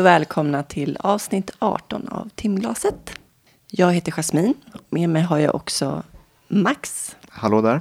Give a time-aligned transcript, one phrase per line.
[0.00, 3.18] Hej och välkomna till avsnitt 18 av Timglaset.
[3.70, 4.54] Jag heter Jasmin.
[4.88, 6.02] Med mig har jag också
[6.48, 7.16] Max.
[7.28, 7.80] Hallå där.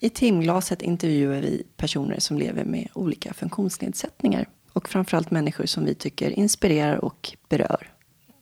[0.00, 5.94] I Timglaset intervjuar vi personer som lever med olika funktionsnedsättningar och framförallt människor som vi
[5.94, 7.92] tycker inspirerar och berör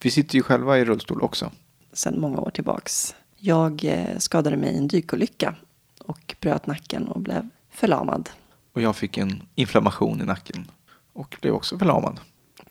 [0.03, 1.51] Vi sitter ju själva i rullstol också.
[1.93, 3.15] sedan många år tillbaks.
[3.37, 5.55] Jag eh, skadade mig i en dykolycka
[5.99, 8.31] och bröt nacken och blev förlamad
[8.73, 10.71] Och jag fick en inflammation i nacken.
[11.13, 12.21] Och blev också förlamad.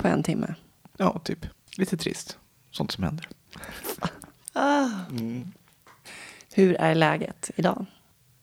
[0.02, 0.56] På en timme.
[0.98, 1.46] Ja, typ.
[1.78, 2.38] Lite trist.
[2.72, 3.28] Sånt som händer.
[6.54, 7.86] Hur är läget idag?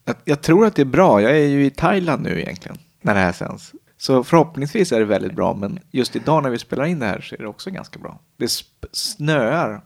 [0.04, 1.22] Jag, jag tror att det är bra.
[1.22, 2.78] Jag är ju i Thailand nu egentligen.
[3.00, 3.72] När det här sänds.
[3.96, 5.54] Så förhoppningsvis är det väldigt bra.
[5.54, 8.20] Men just idag när vi spelar in det här så är det också ganska bra.
[8.36, 8.52] Det
[8.92, 9.82] snöar.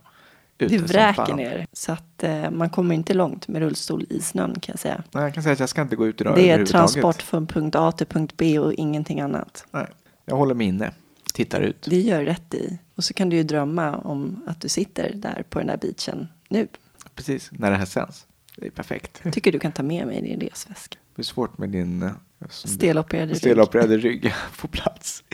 [0.58, 4.60] ute Det vräker ner så att eh, man kommer inte långt med rullstol i snön
[4.60, 5.02] kan jag säga.
[5.10, 7.46] Nej, jag kan säga att jag ska inte gå ut idag Det är transport från
[7.46, 9.66] punkt A till punkt B och ingenting annat.
[9.70, 9.86] Nej,
[10.24, 10.92] jag håller mig inne.
[11.32, 11.86] Tittar ut.
[11.90, 12.78] Det gör rätt i.
[12.94, 16.28] Och så kan du ju drömma om att du sitter där på den där beachen
[16.48, 16.68] nu.
[17.14, 18.26] Precis, när det här sänds.
[18.56, 19.22] Det är perfekt.
[19.32, 20.98] Tycker du kan ta med mig din resväska.
[21.16, 23.38] Det är svårt med din eh, du- Stelopererade rygg.
[23.38, 25.24] stelopererade rygg på plats.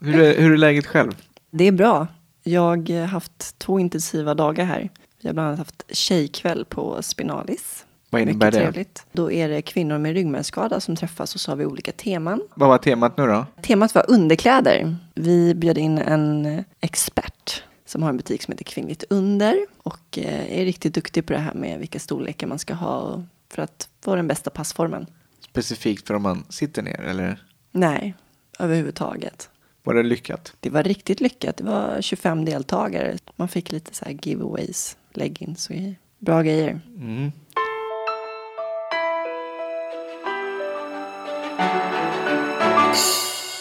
[0.00, 1.12] hur, är, hur är läget själv?
[1.50, 2.06] Det är bra.
[2.42, 4.90] Jag har haft två intensiva dagar här.
[5.20, 7.83] Vi har bland annat haft tjejkväll på Spinalis.
[8.14, 8.60] Vad innebär Mycket det?
[8.72, 9.06] trevligt.
[9.12, 12.40] Då är det kvinnor med ryggmärgsskada som träffas och så har vi olika teman.
[12.54, 13.46] Vad var temat nu då?
[13.62, 14.96] Temat var underkläder.
[15.14, 20.60] Vi bjöd in en expert som har en butik som heter Kvinnligt Under och eh,
[20.60, 24.16] är riktigt duktig på det här med vilka storlekar man ska ha för att få
[24.16, 25.06] den bästa passformen.
[25.40, 28.14] Specifikt för om man sitter ner eller Nej,
[28.58, 29.50] överhuvudtaget.
[29.82, 30.52] var det lyckat?
[30.60, 31.56] Det var riktigt lyckat.
[31.56, 33.16] Det var 25 deltagare.
[33.36, 35.94] Man fick lite så här giveaways, leggings och grejer.
[36.18, 36.80] Bra grejer.
[36.98, 37.32] Mm.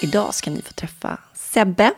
[0.03, 1.91] Idag ska ni få träffa Sebbe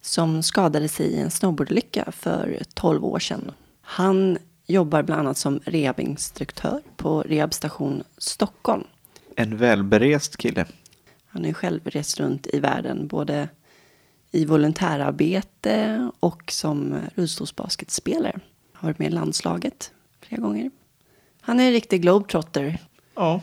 [0.00, 3.52] som skadade sig i en snowboardolycka för 12 år sedan.
[3.82, 8.84] Han jobbar bland annat som rehabinstruktör på Rehabstation Stockholm.
[9.36, 10.66] En välberest kille.
[11.26, 13.48] Han har själv rest runt i världen både
[14.30, 18.40] i volontärarbete och som rullstolsbasketspelare.
[18.72, 20.70] Har varit med i landslaget flera gånger.
[21.40, 22.78] Han är en riktig globetrotter
[23.14, 23.40] Ja.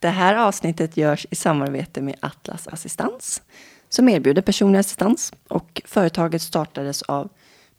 [0.00, 3.42] Det här avsnittet görs i samarbete med Atlas Assistans
[3.88, 7.28] som erbjuder personlig assistans och företaget startades av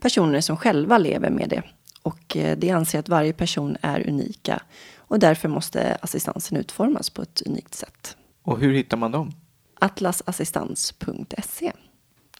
[0.01, 1.63] personer som själva lever med det.
[2.01, 4.61] Och eh, de anser att varje person är unika
[4.97, 8.17] och därför måste assistansen utformas på ett unikt sätt.
[8.43, 9.31] Och hur hittar man dem?
[9.79, 11.71] Atlasassistans.se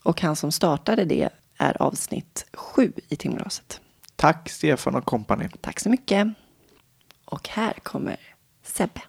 [0.04, 3.82] Och han som startade det är avsnitt sju i timglaset.
[4.16, 5.50] Tack Stefan och kompani.
[5.62, 6.28] Tack så mycket.
[7.26, 8.18] Och här kommer
[8.64, 9.02] Sebbe.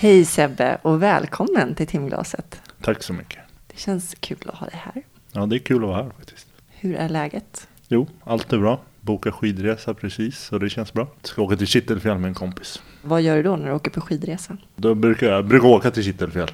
[0.00, 2.60] Hej Sebbe och välkommen till timglaset.
[2.82, 3.38] Tack så mycket.
[3.66, 5.02] Det känns kul att ha dig här.
[5.32, 6.46] Ja, det är kul att vara här faktiskt.
[6.68, 7.68] Hur är läget?
[7.88, 8.80] Jo, allt är bra.
[9.00, 11.08] Boka skidresa precis, så det känns bra.
[11.22, 12.82] Ska åka till Kittelfjäll med en kompis.
[13.02, 14.56] Vad gör du då när du åker på skidresa?
[14.76, 16.50] Då brukar jag brukar åka till Kittelfjäll.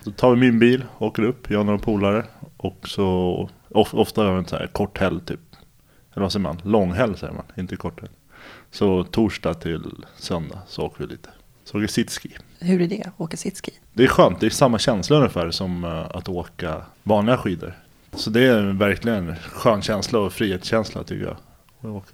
[0.00, 2.24] Så tar vi min bil, åker upp, jag och några polare.
[2.56, 5.40] Och så of, ofta har vi en så här kort helg typ.
[6.12, 6.60] Eller vad säger man?
[6.64, 8.12] Lång helg säger man, inte kort helg.
[8.70, 11.28] Så torsdag till söndag så åker vi lite.
[11.64, 12.36] Så åker sitski.
[12.58, 13.72] Hur är det att åka sitski?
[13.92, 17.74] Det är skönt, det är samma känsla ungefär som eh, att åka vanliga skidor.
[18.12, 21.36] Så det är verkligen en skön känsla och frihetskänsla tycker jag.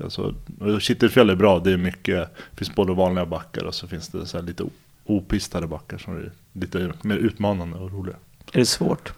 [0.04, 0.34] Alltså,
[0.80, 4.26] Kittelfjäll är bra, det är mycket, det finns både vanliga backar och så finns det
[4.26, 4.64] så här lite
[5.04, 8.16] opistade backar som är lite mer utmanande och roliga.
[8.52, 9.12] Är det svårt?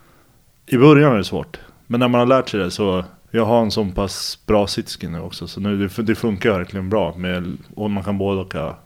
[0.67, 3.63] I början är det svårt, men när man har lärt sig det så jag har
[3.63, 7.57] en så pass bra sitski nu också så nu, det, det funkar verkligen bra med,
[7.75, 8.77] och man kan både åka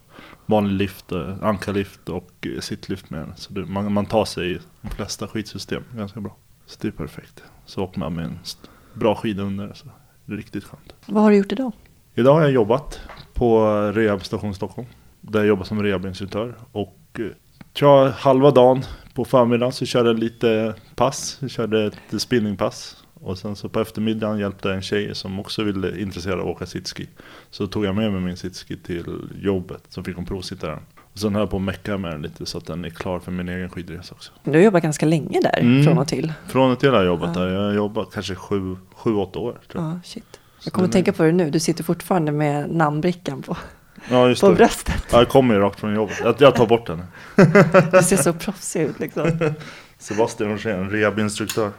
[0.45, 3.33] vanlig lift, eh, ankarlift och eh, sittlift med den.
[3.35, 6.35] Så det, man, man tar sig i de flesta skidsystem ganska bra.
[6.65, 7.43] Så det är perfekt.
[7.65, 8.39] Så åker man med en
[8.93, 9.87] bra skida under så
[10.25, 10.93] det är riktigt skönt.
[11.05, 11.71] Vad har du gjort idag?
[12.15, 12.99] Idag har jag jobbat
[13.33, 14.87] på Rehabstation Stockholm.
[15.21, 16.55] Där jag jobbar som rehabinstruktör.
[16.71, 17.25] Och eh,
[17.73, 18.83] tror jag halva dagen
[19.13, 21.37] på förmiddagen så körde jag lite pass.
[21.41, 23.04] Jag körde ett spinningpass.
[23.25, 26.55] Och sen så på eftermiddagen hjälpte jag en tjej som också ville intresserad av att
[26.55, 27.07] åka sitski.
[27.51, 29.05] Så tog jag med mig min sitski till
[29.41, 29.83] jobbet.
[29.89, 30.79] Så fick hon provsitta den.
[31.13, 33.19] Och sen höll jag på att mecka med den lite så att den är klar
[33.19, 34.31] för min egen skidresa också.
[34.43, 35.83] Du har jobbat ganska länge där, Mm.
[35.83, 36.33] från och till.
[36.47, 37.41] Från och till har jag jobbat Ja.
[37.41, 37.53] där.
[37.53, 39.57] Jag har jobbat kanske sju, sju åtta år.
[39.71, 39.93] Tror jag.
[39.93, 40.39] Ja, shit.
[40.63, 41.49] Jag kommer att tänka på det nu.
[41.49, 43.57] Du sitter fortfarande med namnbrickan på,
[44.09, 44.55] Ja, just på det.
[44.55, 45.03] bröstet.
[45.11, 46.19] Ja, jag kommer ju rakt från jobbet.
[46.23, 47.03] Jag, jag tar bort den.
[47.91, 49.31] Du ser så proffsig ut liksom.
[49.97, 51.71] Sebastian Rosén, rehabinstruktör.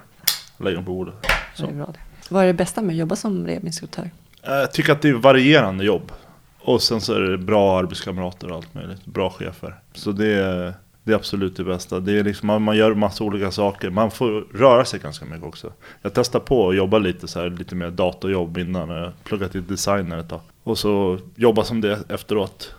[0.58, 1.14] Lägger den på bordet.
[1.58, 1.99] Det är bra det.
[2.31, 4.11] Vad är det bästa med att jobba som rehabinstruktör?
[4.43, 6.12] Jag tycker att det är varierande jobb.
[6.61, 9.05] Och sen så är det bra arbetskamrater och allt möjligt.
[9.05, 9.75] Bra chefer.
[9.93, 12.00] Så det är, det är absolut det bästa.
[12.00, 13.91] Det är liksom, man, man gör massa olika saker.
[13.91, 15.73] Man får röra sig ganska mycket också.
[16.03, 18.88] Jag testade på att jobba lite så här, lite mer datorjobb innan.
[18.88, 20.41] Jag pluggade till designer ett tag.
[20.62, 22.75] Och så jobba som det efteråt.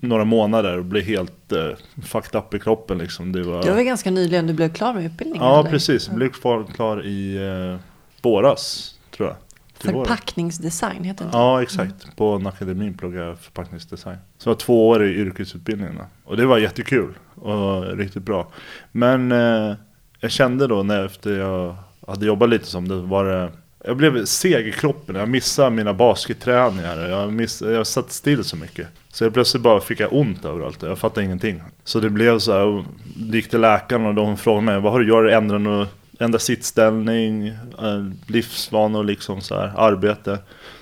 [0.00, 3.32] Några månader och bli helt uh, fucked up i kroppen liksom.
[3.32, 5.46] Det var, Det var ganska nyligen du blev klar med utbildningen?
[5.46, 5.70] ja eller?
[5.70, 6.06] precis.
[6.06, 6.30] Jag blev
[6.74, 7.76] klar, i uh,
[8.22, 9.36] våras tror jag.
[9.78, 11.30] Förpackningsdesign heter det?
[11.32, 12.16] Ja, exakt.
[12.16, 14.16] På en akademin pluggade jag förpackningsdesign.
[14.38, 15.98] Så jag var två år i yrkesutbildningen.
[16.24, 18.52] Och det var jättekul och riktigt bra.
[18.92, 19.74] Men eh,
[20.20, 21.76] jag kände då när efter jag
[22.06, 23.50] hade jobbat lite som det var det
[23.86, 28.56] jag blev seg i kroppen, jag missade mina basketträningar, jag, miss, jag satt still så
[28.56, 28.88] mycket.
[29.12, 31.62] Så jag plötsligt bara fick jag ont överallt, jag fattade ingenting.
[31.84, 32.84] Så det blev så här,
[33.16, 35.30] gick till läkaren och de frågade mig, vad har du gjort?
[35.30, 35.86] Ändra,
[36.18, 40.38] ändra sittställning, eh, livsvanor liksom så här, arbete.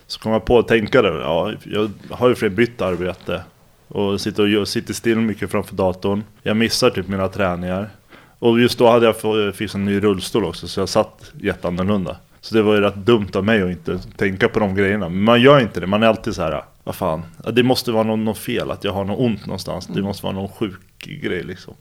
[0.07, 3.43] Så kom jag på att tänka det, ja, jag har ju för bytt arbete.
[3.89, 6.25] Och sitter, och sitter still mycket framför datorn.
[6.43, 7.91] Jag missar typ mina träningar.
[8.39, 12.17] Och just då hade jag fixat en ny rullstol också, så jag satt jätteannorlunda.
[12.45, 15.09] Så det var ju rätt dumt av mig att inte tänka på de grejerna.
[15.09, 18.03] Men man gör inte det, man är alltid så här, vad fan, det måste vara
[18.05, 19.87] något, något fel, att jag har något ont någonstans.
[19.87, 21.75] Det måste vara någon sjuk grej liksom.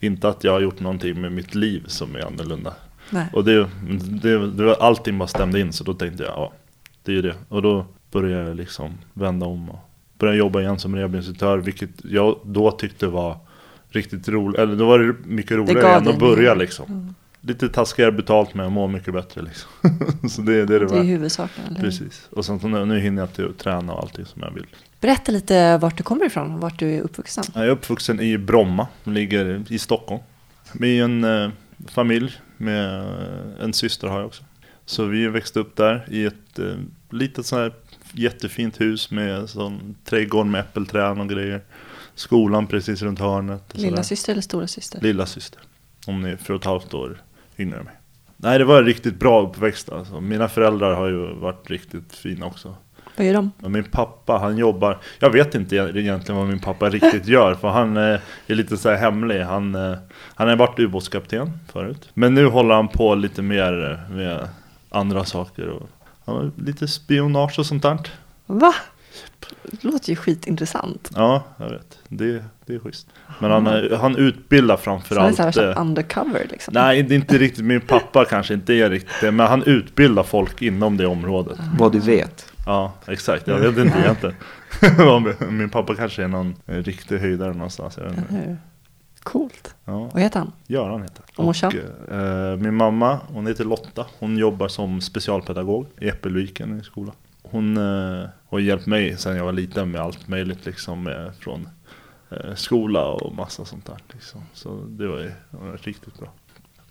[0.00, 2.74] Inte att jag har gjort någonting med mitt liv som är annorlunda.
[3.10, 3.26] Nej.
[3.32, 3.68] Och det,
[4.22, 6.52] det, det var allting bara stämde in, så då tänkte jag, ja,
[7.04, 7.34] det är ju det.
[7.48, 12.38] Och då började jag liksom vända om och började jobba igen som rehabilitatör, vilket jag
[12.44, 13.36] då tyckte var
[13.88, 14.58] riktigt roligt.
[14.58, 17.14] Eller då var det mycket roligare än att börja liksom.
[17.46, 19.70] Lite taskigare betalt men jag mår mycket bättre liksom.
[20.30, 21.80] så det är det det Det är huvudsaken, eller?
[21.80, 22.28] Precis.
[22.30, 24.66] Och sen så nu, nu hinner jag till att träna och allting som jag vill.
[25.00, 27.44] Berätta lite vart du kommer ifrån och vart du är uppvuxen.
[27.54, 30.22] Jag är uppvuxen i Bromma, som ligger i Stockholm.
[30.72, 31.50] Med en eh,
[31.88, 34.44] familj, med eh, en syster har jag också.
[34.86, 36.74] Så vi växte upp där i ett eh,
[37.10, 37.72] litet sånt här
[38.12, 41.60] jättefint hus med sån trädgård med äppelträd och grejer.
[42.14, 43.62] Skolan precis runt hörnet.
[43.66, 43.90] och sådär.
[43.90, 45.00] Lilla syster eller stora syster?
[45.00, 45.60] Lilla syster.
[46.06, 47.22] Hon är för ett halvt år
[47.58, 47.94] yngre än mig.
[48.36, 50.20] Nej, det var en riktigt bra uppväxt alltså.
[50.20, 52.74] Mina föräldrar har ju varit riktigt fina också.
[53.16, 53.50] Vad gör de?
[53.58, 54.98] Men min pappa, han jobbar...
[55.18, 58.90] Jag vet inte egentligen vad min pappa riktigt gör, för han eh, är lite så
[58.90, 59.40] här hemlig.
[59.40, 59.96] Han, eh,
[60.34, 62.08] han har varit ubåtskapten förut.
[62.14, 64.48] Men nu håller han på lite mer eh, med
[64.90, 65.68] andra saker.
[65.68, 65.88] Och,
[66.24, 67.98] han har lite spionage och sånt där.
[68.46, 68.74] Va?
[69.62, 71.10] Det låter ju skitintressant.
[71.14, 71.98] Ja, jag vet.
[72.08, 73.08] Det, det är schysst.
[73.40, 75.36] Men han, eh, han utbildar Så han är framförallt...
[75.36, 76.74] så här, så eh, undercover liksom?
[76.74, 77.64] Nej, det är inte riktigt.
[77.64, 79.32] Min pappa kanske inte är riktigt det.
[79.32, 81.58] Men han utbildar folk inom det området.
[81.78, 82.52] Vad du vet.
[82.66, 83.46] Ja, exakt.
[83.46, 84.36] Jag vet inte egentligen.
[85.58, 87.96] Min pappa kanske är någon eh, riktig höjdare någonstans.
[87.96, 88.56] Jag vet inte.
[89.22, 89.74] Coolt.
[89.84, 90.52] Ja, Vad heter han?
[90.66, 91.34] Göran heter han.
[91.36, 91.72] Och morsan?
[92.10, 94.06] eh, Min mamma, hon heter Lotta.
[94.18, 97.14] Hon jobbar som specialpedagog i Äppelviken i skolan.
[97.42, 101.02] Hon eh, har hjälpt mig sedan jag var liten med allt möjligt liksom.
[101.02, 101.68] Med, från eh,
[102.54, 103.96] skola och massa sånt där.
[104.12, 104.40] Liksom.
[104.52, 106.32] Så det var, ju- det var riktigt bra.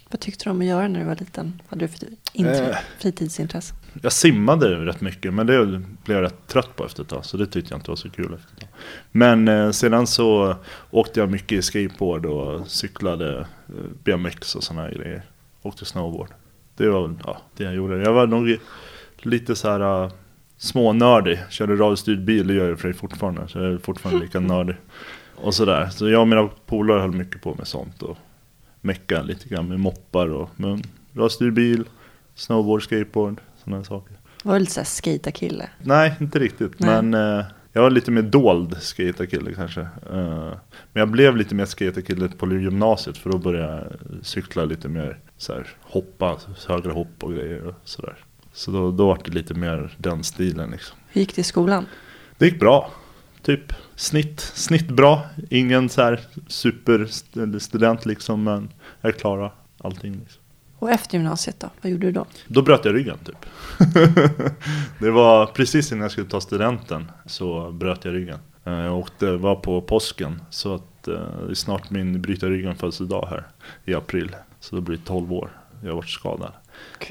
[0.10, 1.62] Vad tyckte du om att göra när du var liten?
[1.68, 2.78] Hade du för intre- Eh.
[3.00, 3.74] fritidsintresse?
[4.02, 5.66] Jag simmade rätt mycket men det
[6.06, 8.10] blev jag rätt trött på efter ett tag så det tyckte jag inte var så
[8.10, 8.70] kul efter ett tag.
[9.12, 10.56] Men eh, sedan så
[10.92, 13.46] åkte jag mycket i skateboard och cyklade eh,
[14.04, 15.22] BMX och sådana grejer.
[15.62, 16.30] Åkte snowboard.
[16.78, 17.98] Det var väl ja, det jag gjorde.
[18.04, 18.58] Jag var nog
[19.18, 20.12] lite så här uh,
[20.58, 21.40] smånördig.
[21.50, 23.48] Körde radiostyrd bil, det gör jag för fortfarande.
[23.48, 24.76] Så jag är fortfarande lika nördig.
[25.44, 25.90] Och sådär.
[25.90, 28.02] Så jag och mina polare höll mycket på med sånt.
[28.04, 28.18] Och
[28.82, 30.84] mecka lite grann med moppar och men,
[31.14, 31.84] radiostyrd bil,
[32.36, 34.18] snowboard, skateboard, sådana saker.
[34.44, 35.70] Var du lite såhär skejtarkille?
[35.82, 36.80] Nej, inte riktigt.
[36.80, 37.02] Nej.
[37.02, 39.82] Men eh, jag var lite mer dold skaterkille kanske.
[39.82, 40.54] Eh,
[40.94, 45.20] men jag blev lite mer skaterkille på gymnasiet för då började jag cykla lite mer
[45.38, 48.16] så här, hoppa, högre hopp och grejer och sådär.
[48.54, 50.98] Så då, då var det lite mer den stilen liksom.
[51.08, 51.86] Hur gick det i skolan?
[52.38, 52.92] Det gick bra.
[53.44, 55.22] Typ snitt, snitt bra.
[55.50, 58.70] Ingen så här superstudent liksom, men
[59.02, 60.14] jag klarade allting.
[60.14, 60.42] Liksom.
[60.80, 61.70] Och efter gymnasiet då?
[61.82, 62.26] Vad gjorde du då?
[62.48, 63.46] Då bröt jag ryggen typ.
[65.00, 68.40] det var precis innan jag skulle ta studenten så bröt jag ryggen.
[68.64, 71.14] Eh, Jag åkte, var på påsken så att eh,
[71.46, 73.48] det är snart min bryta ryggen födelsedag här
[73.86, 74.36] i april.
[74.60, 75.50] Så det blir 12 år.
[75.82, 76.52] Jag har varit skadad.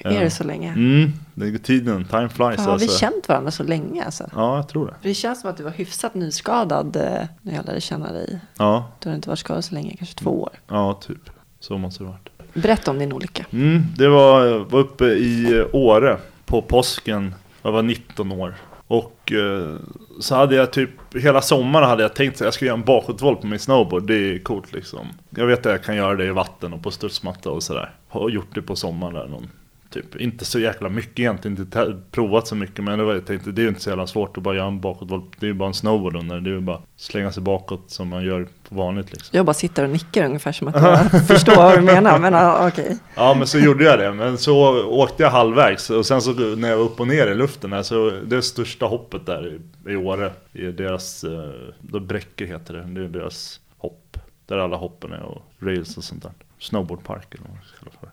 [0.04, 0.68] Är det så länge?
[0.68, 2.98] Mm, det är tiden, time flies Har vi alltså.
[2.98, 4.30] känt varandra så länge alltså?
[4.34, 4.94] Ja, jag tror det.
[5.00, 7.02] För det känns som att du var hyfsat nyskadad eh,
[7.42, 8.40] när jag lärde känna dig.
[8.58, 10.50] Ja, Du har inte varit skadad så länge, kanske två år.
[10.68, 11.30] ja typ.
[11.60, 12.54] Så måste det ha varit.
[12.54, 13.46] Berätta om din olycka.
[13.50, 17.34] Mm, det var, var uppe i Åre på påsken.
[17.62, 18.54] Jag var 19 år.
[18.86, 19.76] Och eh,
[20.22, 23.40] så hade jag typ, hela sommaren hade jag tänkt att jag skulle göra en bakåtvolt
[23.40, 24.06] på min snowboard.
[24.06, 25.06] Det är coolt liksom.
[25.30, 27.90] Jag vet att jag kan göra det i vatten och på studsmatta och sådär.
[28.08, 29.50] Har gjort det på sommaren där någon
[29.92, 30.16] Typ.
[30.16, 32.84] Inte så jäkla mycket egentligen, inte te- provat så mycket.
[32.84, 34.66] Men det var, jag tänkte det är ju inte så jävla svårt att bara göra
[34.66, 35.24] en bakåtvolt.
[35.40, 36.40] Det är ju bara en snowboard under.
[36.40, 39.36] Det är ju bara att slänga sig bakåt som man gör på vanligt liksom.
[39.36, 42.18] Jag bara sitter och nickar ungefär som att jag förstår vad du menar.
[42.18, 42.98] Men ja, okej.
[43.14, 46.68] Ja men så gjorde jag det, men så åkte jag halvvägs och sen så när
[46.70, 49.46] jag var upp och ner i luften här, så det största hoppet där
[49.86, 54.16] i, i Åre, i deras, eh, då Bräcke heter det, det är deras hopp.
[54.46, 56.32] Där alla hoppen är och rails och sånt där.
[56.58, 58.08] Snowboardpark eller vad man ska kalla för.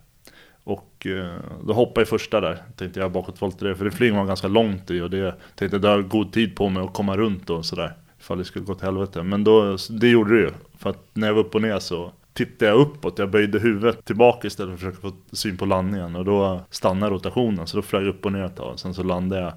[1.00, 4.27] Och eh, då hoppade jag första där, tänkte jag bakåtvolt det, för det flyger man
[4.27, 7.18] ganska långt i och det tänkte jag, det har god tid på mig att komma
[7.18, 7.94] runt och sådär.
[8.20, 9.24] Ifall det skulle gå till helvete.
[9.24, 10.51] Men då, det gjorde det ju.
[10.77, 14.06] För att när jag var upp och ner så tittade jag uppåt, jag böjde huvudet
[14.06, 16.15] tillbaka istället för att försöka få syn på landningen.
[16.15, 18.79] Och då stannade rotationen, så då flög jag upp och ner ett tag.
[18.79, 19.53] Sen så landade jag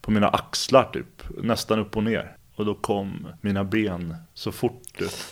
[0.00, 2.36] på mina axlar typ, nästan upp och ner.
[2.60, 4.82] Och då kom mina ben så fort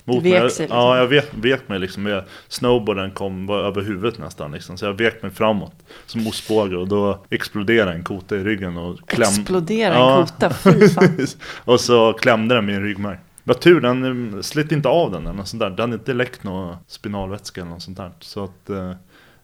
[0.04, 0.50] mot vek mig.
[0.50, 0.78] sig liksom.
[0.78, 2.06] Ja, jag vek, vek mig liksom.
[2.06, 4.78] Jag, snowboarden kom var över huvudet nästan liksom.
[4.78, 5.74] Så jag vek mig framåt
[6.06, 9.28] som ostbåge och då exploderade en kota i ryggen och kläm...
[9.28, 10.26] Explodera en Ja.
[10.26, 11.26] kota, fy fan.
[11.64, 13.18] och så klämde den min ryggmärg.
[13.44, 15.70] Vad tur, den slet inte av den eller något sånt där.
[15.70, 18.10] Den hade inte läckt någon spinalvätska eller något sånt där.
[18.20, 18.92] Så att eh,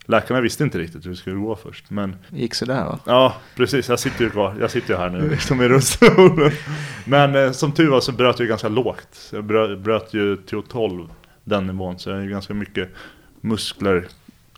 [0.06, 1.90] läkarna visste inte riktigt hur det skulle gå först.
[1.90, 2.98] Men Gick sådär va?
[3.06, 3.88] ja, precis.
[3.88, 4.54] Jag sitter ju kvar.
[4.60, 6.50] Jag sitter ju här nu liksom i rullstolen.
[7.04, 9.30] Men eh, som tur var så bröt jag ganska lågt.
[9.32, 11.08] Jag bröt, bröt ju till 12
[11.44, 11.98] den nivån.
[11.98, 12.88] Så jag har ju ganska mycket
[13.40, 14.06] muskler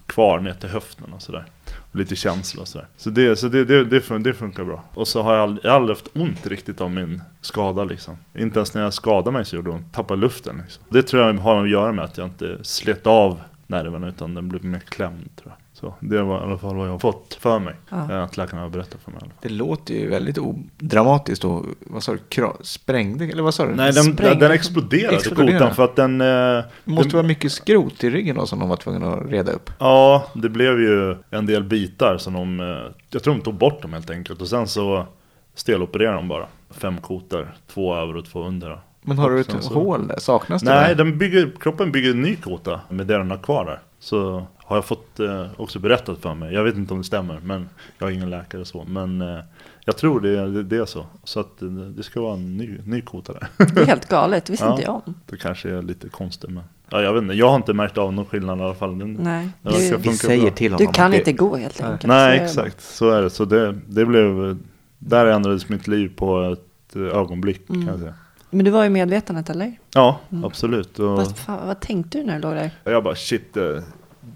[0.06, 1.44] kvar ner till höften och sådär.
[1.90, 2.86] Och lite känsla och sådär.
[2.96, 4.84] Så, det, så det, det, det, fun- det funkar bra.
[4.94, 8.16] Och så har jag aldrig, jag har aldrig haft ont riktigt av min skada liksom.
[8.38, 9.92] Inte ens när jag skadade mig så gjorde det ont.
[9.94, 10.84] Tappade luften liksom.
[10.88, 14.48] Det tror jag har att göra med att jag inte slet av nerven utan den
[14.48, 15.56] blev mer klämd tror jag.
[15.72, 17.74] Så det var i alla fall vad jag har fått för mig.
[17.90, 18.12] Ja.
[18.12, 19.20] eh, Att läkarna har berättat för mig.
[19.42, 23.74] Det låter ju väldigt odramatiskt och vad sa du, Kra- sprängde eller vad sa du?
[23.74, 24.34] Nej, den, sprängde.
[24.44, 25.52] den exploderade, Exploderade.
[25.58, 26.20] kotan för att den...
[26.20, 29.30] eh, det måste den- vara mycket skrot i ryggen då som de var tvungna att
[29.30, 29.70] reda upp.
[29.78, 32.60] Ja, det blev ju en del bitar som de...
[32.60, 34.40] eh, Jag tror de tog bort dem helt enkelt.
[34.40, 35.06] Och sen så
[35.54, 36.46] stelopererade de bara.
[36.70, 38.80] Fem kotor, två över och två under.
[39.06, 40.18] Men har du ett så- hål där?
[40.18, 40.70] Saknas det?
[40.70, 41.04] Nej, där?
[41.04, 43.80] den bygger, kroppen bygger en ny kota med det den har kvar där.
[43.98, 46.54] Så har jag fått eh, också berättat för mig.
[46.54, 48.84] Jag vet inte om det stämmer, men jag är ingen läkare så.
[48.88, 49.38] Men eh,
[49.84, 51.06] jag tror det, det, det är så.
[51.24, 53.48] Så att eh, det ska vara en ny, ny kota där.
[53.74, 54.70] Det är helt galet, det visste Ja.
[54.72, 55.14] inte jag om.
[55.26, 57.34] Det kanske är lite konstigt, men ja, jag vet inte.
[57.34, 58.98] Jag har inte märkt av någon skillnad i alla fall.
[58.98, 60.50] Den, Nej, ska du, Vi säger bra.
[60.50, 62.06] till du honom kan att det- inte gå helt enkelt.
[62.06, 62.80] Nej, det exakt.
[62.82, 63.30] Så är det.
[63.30, 64.56] Så det, det blev...
[64.98, 67.82] Där ändrades mitt liv på ett eh, ögonblick Mm.
[67.82, 68.14] kan jag säga.
[68.50, 69.72] Men du var i medvetandet eller?
[69.94, 70.44] Ja, Mm.
[70.44, 70.98] absolut.
[70.98, 72.70] Och Vad, fan, vad tänkte du när du låg där?
[72.84, 73.56] jag bara shit.
[73.56, 73.62] eh,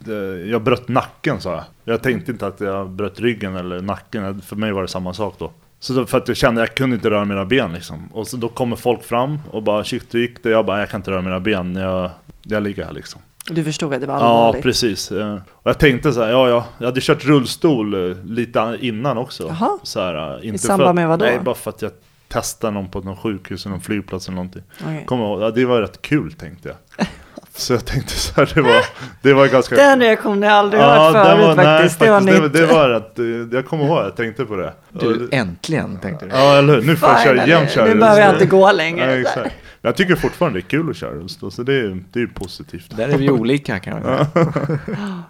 [0.04, 1.64] det, jag bröt nacken sa jag.
[1.84, 4.40] Jag tänkte inte att jag bröt ryggen eller nacken.
[4.40, 5.50] För mig var det samma sak då.
[5.80, 8.08] Så då, för att jag kände att jag kunde inte röra mina ben liksom.
[8.12, 10.50] Och så då kommer folk fram och bara shit hur gick det?
[10.50, 11.74] Jag bara jag kan inte röra mina ben.
[11.76, 12.10] Jag,
[12.42, 13.20] jag ligger här liksom.
[13.50, 14.62] Du förstod att det var Ja, allvarligt?
[14.62, 15.12] precis.
[15.12, 19.18] Eh, Och jag tänkte så här, ja, ja, jag hade kört rullstol eh, lite innan
[19.18, 19.46] också.
[19.48, 19.78] Jaha.
[19.82, 21.24] Så här, eh, inte samband för att, med vad då?
[21.24, 21.90] Nej, bara för att jag
[22.32, 24.62] testade någon på någon sjukhus eller någon flygplats eller någonting.
[24.82, 25.04] Okej.
[25.06, 27.06] Kommer ihåg, ja, det var rätt kul tänkte jag.
[27.54, 28.84] Så jag tänkte så här, det var,
[29.22, 29.74] det var ganska...
[29.76, 32.00] Den reaktionen har jag aldrig hört den förut var- nej, faktiskt.
[32.00, 32.52] Det var det, nytt.
[32.52, 33.24] det var rätt, eh,
[33.56, 34.72] jag kommer ihåg, jag tänkte på det.
[34.88, 36.30] Du, Och- äntligen tänkte du.
[36.34, 36.82] Ja, eller hur?
[36.82, 39.10] Nu får jag köra köra Nu behöver jag inte gå längre.
[39.14, 39.54] Ja, exakt.
[39.82, 42.28] Jag tycker fortfarande det är kul att köra rullstol, så det är, det är ju
[42.28, 42.96] positivt.
[42.96, 44.26] Där är vi olika kan man säga.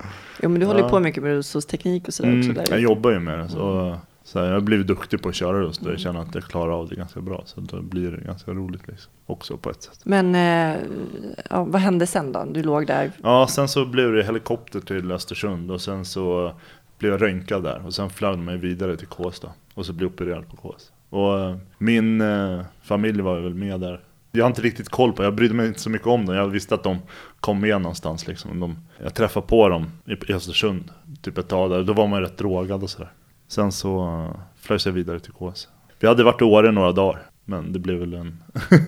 [0.43, 0.89] Jo men du håller Ja.
[0.89, 2.51] på mycket med rullstolsteknik och sådär också.
[2.51, 2.65] Mm, Där.
[2.71, 3.49] jag jobbar ju med det.
[3.49, 3.99] Så,
[4.31, 5.91] så jag har blivit duktig på att köra rullstol.
[5.91, 7.43] Jag känner att jag klarar av det ganska bra.
[7.47, 9.13] Så då blir det ganska roligt liksom.
[9.27, 10.01] Också på ett sätt.
[10.05, 10.81] Men eh,
[11.51, 12.45] ja, vad hände sen då?
[12.51, 13.13] Du låg där.
[13.23, 15.71] Ja, sen så blev det helikopter till Östersund.
[15.71, 16.53] Och sen så
[16.99, 17.87] blev jag röntgad där.
[17.87, 19.53] Och sen flög de mig vidare till då.
[19.75, 20.93] Och så blev jag opererad på KS.
[21.09, 24.01] Och eh, min eh, familj var väl med där.
[24.33, 26.37] Jag har inte riktigt koll på, jag brydde mig inte så mycket om dem.
[26.37, 26.99] Jag visste att de
[27.41, 28.61] kom med någonstans liksom.
[28.61, 30.91] De, jag träffade på dem i, i Östersund
[31.23, 31.83] typ ett tag där.
[31.83, 33.11] Då var man rätt drogad och sådär.
[33.51, 35.69] Sen så eh, uh, flögs jag vidare till KS.
[35.99, 37.31] Vi hade varit i Åre några dagar.
[37.45, 38.43] Men det blev väl en...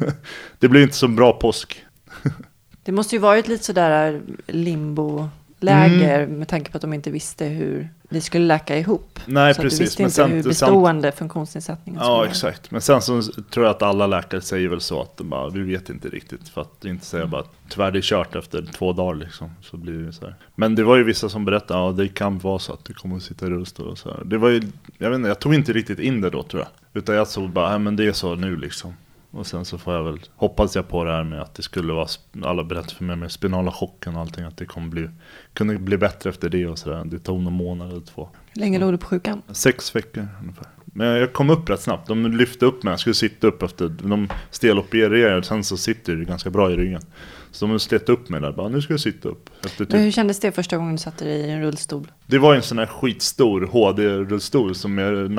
[0.58, 1.84] det blev inte så bra påsk.
[2.84, 5.28] Det måste ju varit lite sådär eh, limbo
[5.62, 6.38] limbo-läger Mm.
[6.38, 9.20] med tanke på att de inte visste hur vi skulle läka ihop.
[9.26, 9.80] Nej, så att du precis.
[9.80, 12.28] visste Men inte sen- hur bestående funktionsnedsättningen skulle Ja, vara.
[12.28, 12.70] exakt.
[12.70, 15.60] Men sen så tror jag att alla läkare säger väl så att de bara, vi
[15.62, 16.48] vet inte riktigt.
[16.48, 19.50] För att inte säga bara, tyvärr det är kört efter två dagar liksom.
[19.62, 20.34] Så blir det så här.
[20.54, 23.16] Men det var ju vissa som berättade, ja det kan vara så att du kommer
[23.16, 24.24] att sitta i rullstol och så här.
[24.24, 24.62] Det var ju,
[24.98, 26.68] jag vet inte, jag tog inte riktigt in det då tror jag.
[27.02, 28.94] Utan jag såg bara, ja men det är så nu liksom.
[29.34, 31.92] Och sen så får jag väl, hoppas jag på det här med att det skulle
[31.92, 32.08] vara,
[32.42, 35.08] alla berättar för mig med spinala chocken och allting, att det kommer bli,
[35.54, 37.04] kunde bli bättre efter det och sådär.
[37.04, 38.28] Det tog någon månad eller två.
[38.52, 39.42] Hur länge låg du på sjukan?
[39.52, 40.66] Sex veckor ungefär.
[40.84, 42.08] Men jag kom upp rätt snabbt.
[42.08, 42.92] De lyfte upp mig.
[42.92, 43.88] Jag skulle sitta upp efter...
[43.88, 45.42] De stelopererade.
[45.42, 47.02] Sen så sitter det ganska bra i ryggen.
[47.50, 48.52] Så de slet upp mig där.
[48.52, 49.50] Bara, nu ska jag sitta upp.
[49.64, 50.00] Efter Men typ.
[50.00, 52.12] hur kändes det första gången du satte dig i en rullstol?
[52.26, 55.30] Det var en sån här skitstor HD-rullstol som med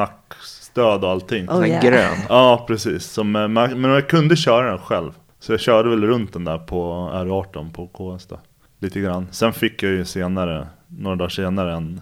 [0.75, 1.49] nackstöd och allting.
[1.49, 1.83] Oh, yeah.
[1.83, 2.17] grön.
[2.29, 3.05] Ja, precis.
[3.05, 5.11] Som, eh, man, men jag kunde köra den själv.
[5.39, 8.39] Så jag körde väl runt den där på R18 på KS då.
[8.79, 9.27] Lite grann.
[9.31, 12.01] Sen fick jag ju senare, några dagar senare, en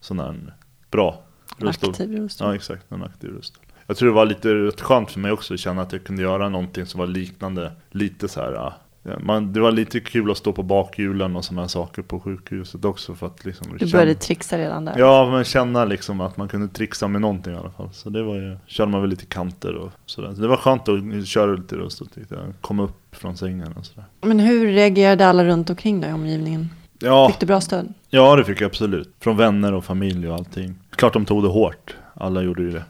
[0.00, 0.54] sån här
[0.90, 1.22] bra
[1.58, 1.90] rullstol.
[1.90, 2.48] Aktiv rullstol.
[2.48, 2.92] Ja, exakt.
[2.92, 3.64] En aktiv rullstol.
[3.86, 6.22] Jag tror det var lite rätt skönt för mig också att känna att jag kunde
[6.22, 7.72] göra någonting som var liknande.
[7.90, 8.72] Lite så här.
[9.20, 13.14] Man, det var lite kul att stå på bakhjulen och sådana saker på sjukhuset också.
[13.14, 14.94] För att liksom Du känna- började trixa redan där.
[14.98, 17.88] Ja, men känna liksom att man kunde trixa med någonting i alla fall.
[17.92, 20.34] Så det var ju, körde man väl lite kanter och sådär.
[20.34, 22.44] Så det var skönt att köra lite rullstol tyckte jag.
[22.60, 24.04] Komma upp från sängen och sådär.
[24.20, 26.70] Men hur reagerade alla runt omkring dig i omgivningen?
[26.98, 27.94] Ja, Fick du bra stöd?
[28.10, 29.14] ja, det fick jag absolut.
[29.20, 30.74] Från vänner och familj och allting.
[30.90, 31.96] Klart de tog det hårt.
[32.14, 32.84] Alla gjorde ju det.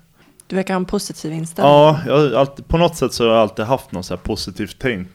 [0.47, 1.73] Du verkar ha en positiv inställning.
[1.75, 4.77] Ja, jag, alltid, på något sätt så har jag alltid haft något så här positivt
[4.79, 5.09] tänk.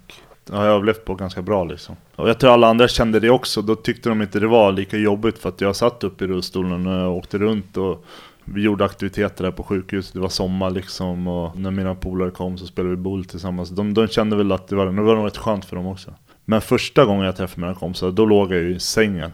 [0.49, 1.95] Har jag överlevt på ganska bra liksom.
[2.15, 3.61] Och jag tror alla andra kände det också.
[3.61, 6.87] Då tyckte de inte det var lika jobbigt för att jag satt upp i rullstolen
[6.87, 8.05] och åkte runt och
[8.43, 10.13] vi gjorde aktiviteter där på sjukhuset.
[10.13, 13.69] Det var sommar liksom och när mina polare kom så spelade vi boll tillsammans.
[13.69, 16.13] De, de kände väl att det var, det var nog rätt skönt för dem också.
[16.45, 19.31] Men första gången jag träffade mina kompisar, då låg jag ju i sängen.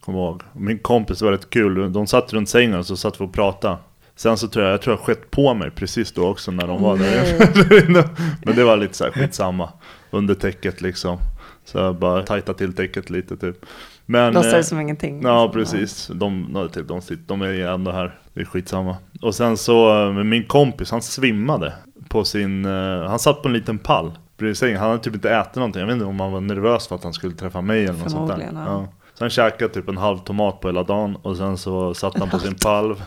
[0.00, 0.42] Kommer ihåg.
[0.52, 1.92] Min kompis var rätt kul.
[1.92, 3.76] De satt runt sängen och så satt vi och pratade.
[4.16, 6.82] Sen så tror jag, jag tror jag skett på mig precis då också när de
[6.82, 8.08] var där inne.
[8.44, 9.68] Men det var lite så här skitsamma.
[10.10, 11.18] Under täcket liksom.
[11.64, 13.66] Så jag bara tajta till täcket lite typ.
[14.06, 15.22] Men, Låtsades eh, som ingenting.
[15.22, 18.96] Ja precis, de, de, typ, de, sitter, de är ändå här, det är skitsamma.
[19.22, 21.72] Och sen så, eh, min kompis han svimmade
[22.08, 24.76] på sin, eh, han satt på en liten pall bredvid.
[24.76, 27.04] Han hade typ inte ätit någonting, jag vet inte om han var nervös för att
[27.04, 28.36] han skulle träffa mig eller något sånt där.
[28.36, 28.88] Förmodligen, ja.
[29.14, 32.30] Så han käkade typ en halv tomat på hela dagen och sen så satt han
[32.30, 32.90] på sin pall.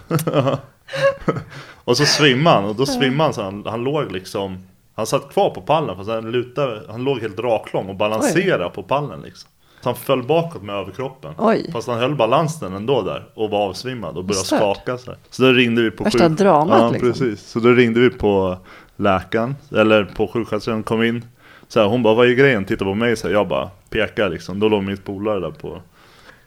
[1.84, 4.58] och så svimmade han och då svimmade han så han, han låg liksom
[4.96, 8.84] Han satt kvar på pallen fast han lutade, han låg helt raklång och balanserade på
[8.84, 9.50] pallen liksom.
[9.82, 11.34] Så han föll bakåt med överkroppen.
[11.38, 11.70] Oj.
[11.74, 14.60] Fast han höll balansen ändå där och var avsvimmad och började Stört.
[14.60, 15.20] skaka så, här.
[15.30, 17.10] så då ringde vi på Värsta dramat, Ja liksom.
[17.12, 17.50] precis.
[17.50, 18.58] Så då ringde vi på
[18.96, 21.26] läkaren, eller på sjuksköterskan kom in.
[21.68, 22.66] Så här, hon bara, vad är grejen?
[22.66, 24.60] Titta på mig så här, jag bara pekar liksom.
[24.60, 25.82] Då låg mitt polare där på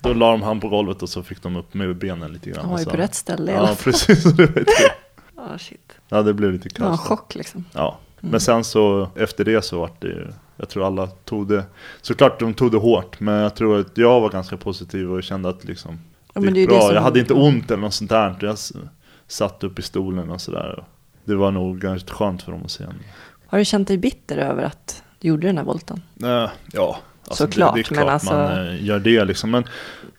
[0.00, 2.60] Då la de han på golvet och så fick de upp med benen lite grann.
[2.64, 3.76] Han var ju på rätt ställe i alla Ja fall.
[3.92, 4.64] precis, det var.
[5.36, 5.92] Ja, shit.
[6.08, 7.06] Ja det blev lite Det var en kaos.
[7.08, 7.64] chock liksom.
[7.72, 7.98] Ja,
[8.30, 11.64] men sen så efter det så vart det ju Jag tror alla tog det
[12.02, 15.48] Såklart de tog det hårt Men jag tror att jag var ganska positiv och kände
[15.48, 15.98] att liksom
[16.34, 18.56] Ja, Det men gick bra, som- jag hade inte ont eller något sånt där Jag
[19.26, 20.84] satt upp i stolen och sådär
[21.24, 22.94] Det var nog ganska skönt för dem att se en.
[23.46, 26.02] Har du känt dig bitter över att du gjorde den här volten?
[26.22, 26.96] Eh, Ja
[27.30, 29.64] Såklart, det, det är men klart alltså- man eh, gör det liksom Men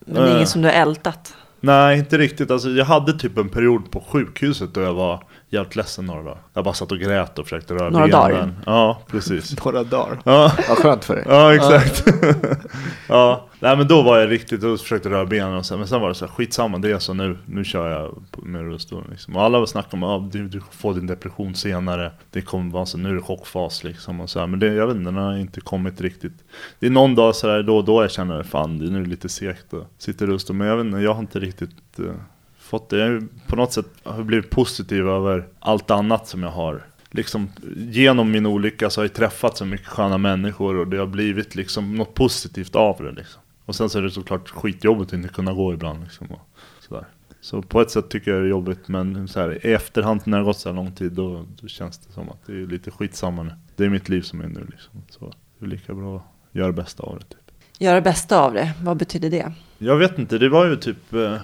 [0.00, 0.36] Men det är Eh.
[0.36, 1.34] inget som du har ältat?
[1.60, 2.50] Nej, inte riktigt.
[2.50, 6.38] Alltså, jag hade typ en period på sjukhuset då jag var jävligt ledsen några dagar.
[6.54, 8.20] Jag bara satt och grät och försökte röra Några benen.
[8.30, 8.52] dagar?
[8.66, 9.64] Ja, precis.
[9.64, 10.18] Några dagar.
[10.24, 11.24] Ja, Vad skönt för dig.
[11.28, 12.04] ja exakt.
[13.08, 16.00] ja, nej men då var jag riktigt och försökte röra benen och så, men sen
[16.00, 19.36] var det så här, skitsamma, det är så nu, nu kör jag med rullstolen liksom.
[19.36, 22.86] Och alla snackade om att ah, du, du får din depression senare, det kommer vara
[22.86, 24.46] så, nu är det chockfas liksom och så här.
[24.46, 26.44] Men det, jag vet inte, den har inte kommit riktigt.
[26.78, 29.28] Det är någon dag sådär då och då jag känner, fan det är nu lite
[29.28, 32.04] segt att sitta i rullstol, men jag vet inte, jag har inte riktigt eh,
[32.68, 32.98] fått det.
[32.98, 33.86] Jag har på något sätt
[34.18, 36.86] blivit positiv över allt annat som jag har.
[37.10, 41.06] Liksom, genom min olycka så har jag träffat så mycket sköna människor och det har
[41.06, 43.12] blivit liksom något positivt av det.
[43.12, 43.42] Liksom.
[43.64, 46.02] Och sen så är det såklart skitjobbigt att inte kunna gå ibland.
[46.02, 46.26] Liksom,
[46.88, 47.04] sådär.
[47.40, 50.38] Så på ett sätt tycker jag det är jobbigt men så här, i efterhand när
[50.38, 52.66] det har gått så här lång tid då, då känns det som att det är
[52.66, 53.52] lite skitsamma nu.
[53.76, 55.02] Det är mitt liv som är nu liksom.
[55.10, 57.24] Så det är lika bra att göra det bästa av det.
[57.24, 57.52] Typ.
[57.78, 59.52] Göra det bästa av det, vad betyder det?
[59.78, 61.36] Jag vet inte, det var ju typ eh,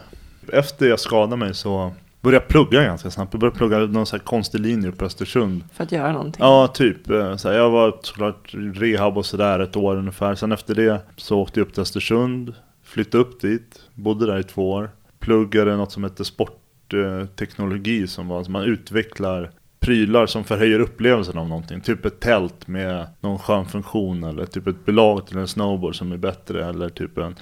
[0.52, 3.32] Efter jag skadade mig så började jag plugga ganska snabbt.
[3.34, 5.64] Jag började plugga någon så här konstig linje uppe på Östersund.
[5.72, 6.44] För att göra någonting?
[6.44, 7.10] Ja, typ.
[7.10, 10.34] eh, Så här, jag var såklart rehab och sådär ett år ungefär.
[10.34, 12.54] Sen efter det så åkte jag upp till Östersund,
[12.84, 14.90] flyttade upp dit, bodde där i två år.
[15.18, 21.80] Pluggade något som heter sportteknologi som var, man utvecklar prylar som förhöjer upplevelsen av någonting.
[21.80, 26.12] Typ ett tält med någon skön funktion eller typ ett belag till en snowboard som
[26.12, 27.34] är bättre eller typ en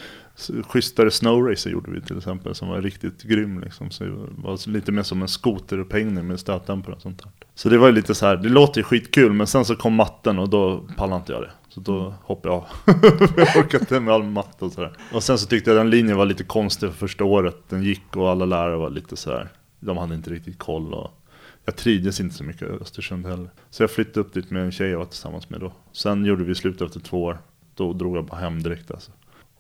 [0.69, 3.91] schysstare snowracer gjorde vi till exempel som var riktigt grym liksom.
[3.91, 7.33] Så det var lite mer som en skoterupphängning med stötdämpare och sånt där.
[7.55, 9.95] Så det var ju lite så här, det låter ju skitkul men sen så kom
[9.95, 11.51] matten och då pallade inte jag det.
[11.69, 12.67] Så då hoppade jag av.
[13.37, 14.93] jag orkade inte med all matte och sådär.
[15.13, 17.57] Och sen så tyckte jag den linjen var lite konstig för första året.
[17.69, 19.49] Den gick och alla lärare var lite så här.
[19.81, 21.11] De hade inte riktigt koll och
[21.65, 23.51] jag trivdes inte så mycket i Östersund heller.
[23.71, 25.73] Så jag flyttade upp dit med en tjej jag var tillsammans med då.
[25.93, 27.39] Sen gjorde vi slut efter två år.
[27.75, 29.13] Då drog jag bara hem direkt alltså.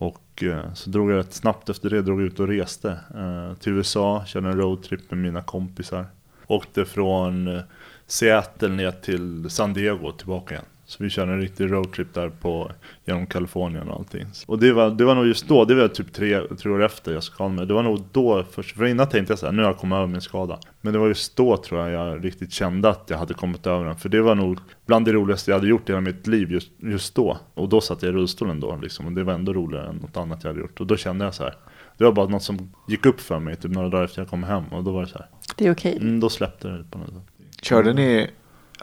[0.02, 3.72] Och eh, så drog jag rätt snabbt efter det, drog ut och reste eh, till
[3.72, 6.06] USA, körde en roadtrip med mina kompisar.
[6.46, 7.62] Åkte från eh,
[8.06, 10.64] Seattle ner till San Diego och tillbaka igen.
[10.92, 12.70] Så vi körde en riktig roadtrip där på,
[13.04, 14.26] genom Kalifornien och allting.
[14.46, 17.12] Och det var, det var nog just då, det var typ tre, tre år efter
[17.12, 17.66] jag skadade mig.
[17.66, 19.96] Det var nog då först, för innan tänkte jag så här, nu har jag kommit
[19.96, 20.58] över min skada.
[20.80, 23.84] Men det var just då tror jag jag riktigt kände att jag hade kommit över
[23.84, 23.96] den.
[23.96, 26.70] För det var nog bland det roligaste jag hade gjort i hela mitt liv just,
[26.78, 27.38] just då.
[27.54, 29.06] Och då satt jag i rullstolen då liksom.
[29.06, 30.80] Och det var ändå roligare än något annat jag hade gjort.
[30.80, 31.54] Och då kände jag så här.
[31.98, 34.42] Det var bara något som gick upp för mig typ några dagar efter jag kom
[34.42, 34.64] hem.
[34.64, 35.26] Och då var det så här.
[35.56, 35.96] Det är okej.
[35.96, 37.22] Mm, då släppte det på något sätt.
[37.62, 38.30] Körde ni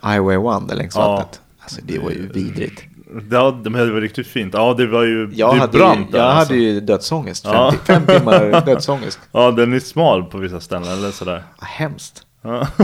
[0.03, 1.29] Highway 1 1 längs Ja.
[1.69, 2.83] Alltså det var ju vidrigt.
[3.31, 4.53] Ja, det var riktigt fint.
[4.53, 6.53] Ja, det var ju Jag, det hade, brant ju, jag alltså.
[6.53, 7.45] hade ju dödsångest.
[7.45, 7.71] Ja.
[7.71, 9.19] 50, fem timmar dödsångest.
[9.31, 11.43] Ja, den är smal på vissa ställen eller sådär.
[11.59, 12.25] Ja, hemskt.
[12.41, 12.67] Ja.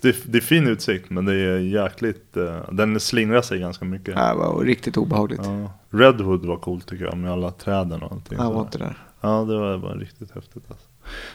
[0.00, 3.84] Det, är, det är fin utsikt men det är jäkligt, eh, den slingrar sig ganska
[3.84, 4.14] mycket.
[4.14, 5.40] Det var riktigt obehagligt.
[5.44, 5.70] Ja.
[5.98, 8.38] Redwood var coolt tycker jag med alla träden och allting.
[8.38, 8.96] Jag var inte där.
[9.20, 10.86] Ja, det var, var riktigt häftigt alltså.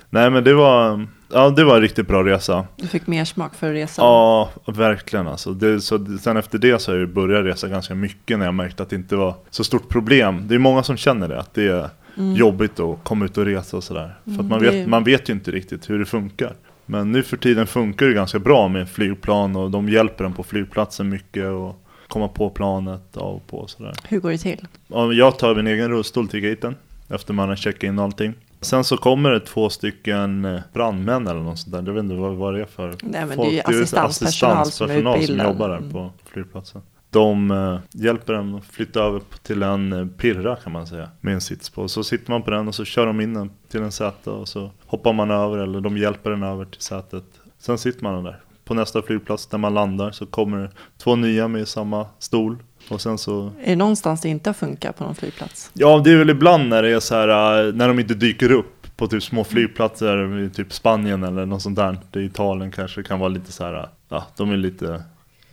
[0.10, 2.66] Nej men det var, ja det var en riktigt bra resa.
[2.76, 4.06] Du fick mer smak för resan.
[4.06, 5.54] Ja, verkligen alltså.
[5.54, 8.84] Det, så, sen efter det så har jag börjat resa ganska mycket när jag märkte
[8.84, 10.48] att det inte var så stort problem.
[10.48, 11.90] Det är många som känner det, att det är
[12.36, 14.16] jobbigt att komma ut och resa och sådär.
[14.26, 16.54] För att Mm, man, vet, är- man vet ju inte riktigt hur det funkar.
[16.86, 20.44] Men nu för tiden funkar det ganska bra med flygplan och de hjälper en på
[20.44, 23.94] flygplatsen mycket och komma på planet av och på och sådär.
[24.08, 24.68] Hur går det till?
[24.88, 26.76] Ja, Jag tar min egen rullstol till gaten
[27.10, 28.34] efter man har checkat in allting.
[28.62, 31.84] Sen så kommer det två stycken eh, brandmän eller något sånt där.
[31.84, 34.62] Jag vet inte vad, vad det är för Nej, men det är ju assistanspersonal som
[34.62, 35.48] assistanspersonal som utbildad.
[35.48, 35.92] jobbar där Mm.
[35.92, 36.82] på flygplatsen.
[37.10, 41.10] De eh, hjälper en att flytta över till en eh, pirra kan man säga.
[41.22, 41.88] Med en sits på.
[41.88, 44.48] Så sitter man på den och så kör de in den till en säte och
[44.48, 47.24] så hoppar man över eller de hjälper den över till sätet.
[47.60, 48.40] Sen sitter man där.
[48.66, 52.58] På nästa flygplats där man landar så kommer det två nya med samma stol.
[52.90, 55.72] Och sen så Är det någonstans det inte har funkat på någon flygplats?
[55.74, 58.52] Ja, det är väl ibland när det är så här, äh, när de inte dyker
[58.52, 61.98] upp på typ små flygplatser i typ Spanien eller något sånt där.
[62.12, 65.04] Det är Italien kanske kan vara lite så här, äh, ja, de är lite,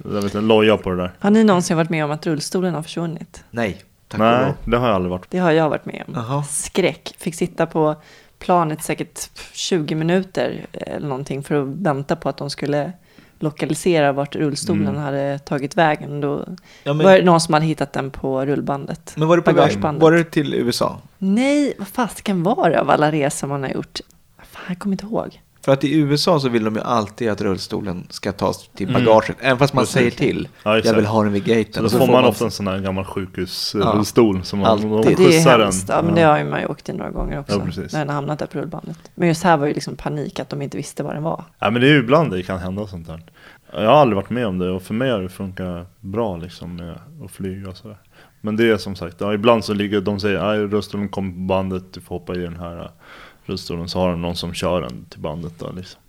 [0.04, 1.12] jag vet inte, loja på det där.
[1.18, 3.44] Har ni någonsin varit med om att rullstolen har försvunnit?
[3.50, 5.26] Nej, tack Nej, det har jag aldrig varit.
[5.30, 6.14] Det har jag varit med om.
[6.14, 6.42] Jaha.
[6.42, 7.14] Skräck.
[7.18, 7.96] Fick sitta på
[8.38, 12.92] planet säkert 20 minuter eller någonting för att vänta på att de skulle
[13.42, 15.00] lokalisera vart rullstolen Mm.
[15.02, 16.20] hade tagit vägen.
[16.20, 16.44] Då
[16.82, 19.14] Ja, var det men, någon som hade hittat den på rullbandet.
[19.16, 19.78] men var det på väg?
[20.00, 20.98] Var det till USA?
[21.18, 24.00] Nej, vad fasiken var det av alla resor man har gjort?
[24.42, 25.40] Fan, jag kommer inte ihåg.
[25.64, 29.04] För att i USA så vill de ju alltid att rullstolen ska tas till Mm.
[29.04, 29.36] bagaget.
[29.40, 29.94] Även fast man Precis.
[29.94, 30.48] säger till.
[30.62, 31.72] Ja, jag vill ha den vid gaten.
[31.72, 34.88] Så då så får man ofta en sån här gammal sjukhusrullstol som man, Alltid.
[34.90, 35.60] de Det, det är den.
[35.60, 35.88] hemskt.
[35.88, 37.52] Ja, men det har ju man ju åkt i några gånger också.
[37.54, 38.98] Ja, när den har hamnat där på rullbandet.
[39.14, 41.44] Men just här var ju liksom panik att de inte visste vad den var.
[41.58, 43.22] Ja men det är ju ibland det kan hända sånt där.
[43.72, 46.76] Jag har aldrig varit med om det och för mig har det funkat bra liksom
[46.76, 47.96] med att flyga och sådär.
[48.40, 51.38] Men det är som sagt, ja, ibland så ligger de säger att rullstolen kommer på
[51.38, 52.90] bandet, du får hoppa i den här
[53.44, 53.88] rullstolen.
[53.88, 56.00] Så har de någon som kör den till bandet då liksom.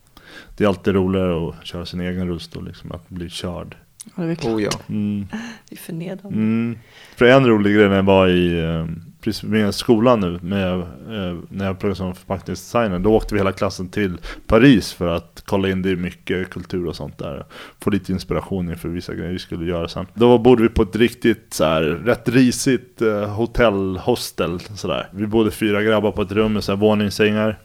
[0.57, 3.75] Det är alltid roligare att köra sin egen rullstol liksom, att bli körd.
[4.15, 4.53] Ja, det är klart.
[4.53, 4.71] Oh ja.
[4.89, 5.27] Mm.
[5.69, 6.37] Det är förnedrande.
[6.37, 6.77] Mm.
[7.15, 8.85] För en rolig grej när jag var i eh,
[9.21, 13.51] precis med skolan nu, med, eh, när jag pluggade som förpackningsdesigner, då åkte vi hela
[13.51, 17.45] klassen till Paris för att kolla in, det mycket kultur och sånt där.
[17.79, 20.05] Få lite inspiration inför vissa grejer vi skulle göra sen.
[20.13, 25.09] Då bodde vi på ett riktigt så här, rätt risigt eh, hotell, hostel sådär.
[25.11, 27.59] Vi bodde fyra grabbar på ett rum med så här våningssängar.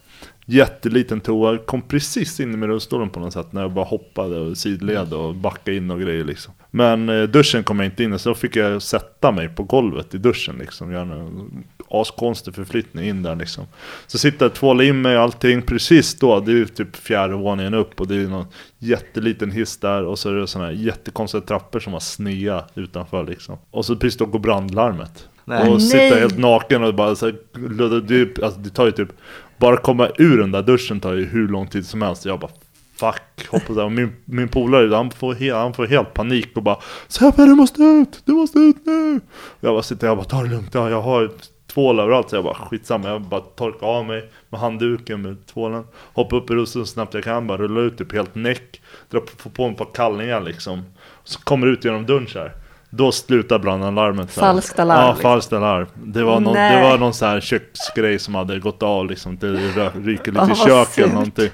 [0.49, 4.57] Jätteliten toa, kom precis in med rullstolen på något sätt när jag bara hoppade och
[4.57, 6.55] sidled och backade in och grejer liksom.
[6.71, 9.63] Men eh, duschen kom jag inte in i så då fick jag sätta mig på
[9.63, 10.93] golvet i duschen liksom.
[10.93, 13.65] Göra en askonstig förflyttning in där liksom.
[14.07, 17.35] Så sitter jag tvåla in mig och allting precis då, det är ju typ fjärde
[17.35, 18.47] våningen upp och det är någon
[18.79, 23.25] jätteliten hiss där och så är det sådana här jättekonstiga trappor som har snea utanför
[23.25, 23.59] liksom.
[23.71, 25.29] Och så precis då går brandlarmet.
[25.49, 25.71] Nej.
[25.71, 27.37] Och sitta helt naken och bara så här,
[28.01, 29.09] det, alltså, det tar ju typ
[29.57, 32.25] bara komma ur den där duschen tar ju hur lång tid som helst.
[32.25, 32.51] Jag bara
[32.97, 33.93] fuck, hoppas jag.
[33.93, 37.83] Min, min polare han får, helt, han får helt panik och bara Sebbe du måste
[37.83, 39.21] ut, du måste ut nu.
[39.61, 41.31] Jag bara sitter jag bara ta det lugnt, ja, jag har
[41.67, 42.31] tvål överallt.
[42.31, 45.85] Så jag bara skitsamma, jag bara torkar av mig med handduken med tvålen.
[45.95, 48.83] Hoppar upp i russen så snabbt jag kan, bara rulla ut typ helt näck.
[49.11, 50.85] Dra på, mig ett par kallingar liksom.
[51.25, 52.53] Så kommer ut genom dörren så här.
[52.97, 54.31] Då slutar brandalarmet.
[54.31, 55.23] Falskt alarm, Ja, liksom.
[55.23, 55.87] falskt alarm.
[55.95, 59.37] Det var, någon, det var någon så här köksgrej som hade gått av liksom.
[59.37, 59.53] Det
[59.95, 61.51] ryker lite i köket eller någonting.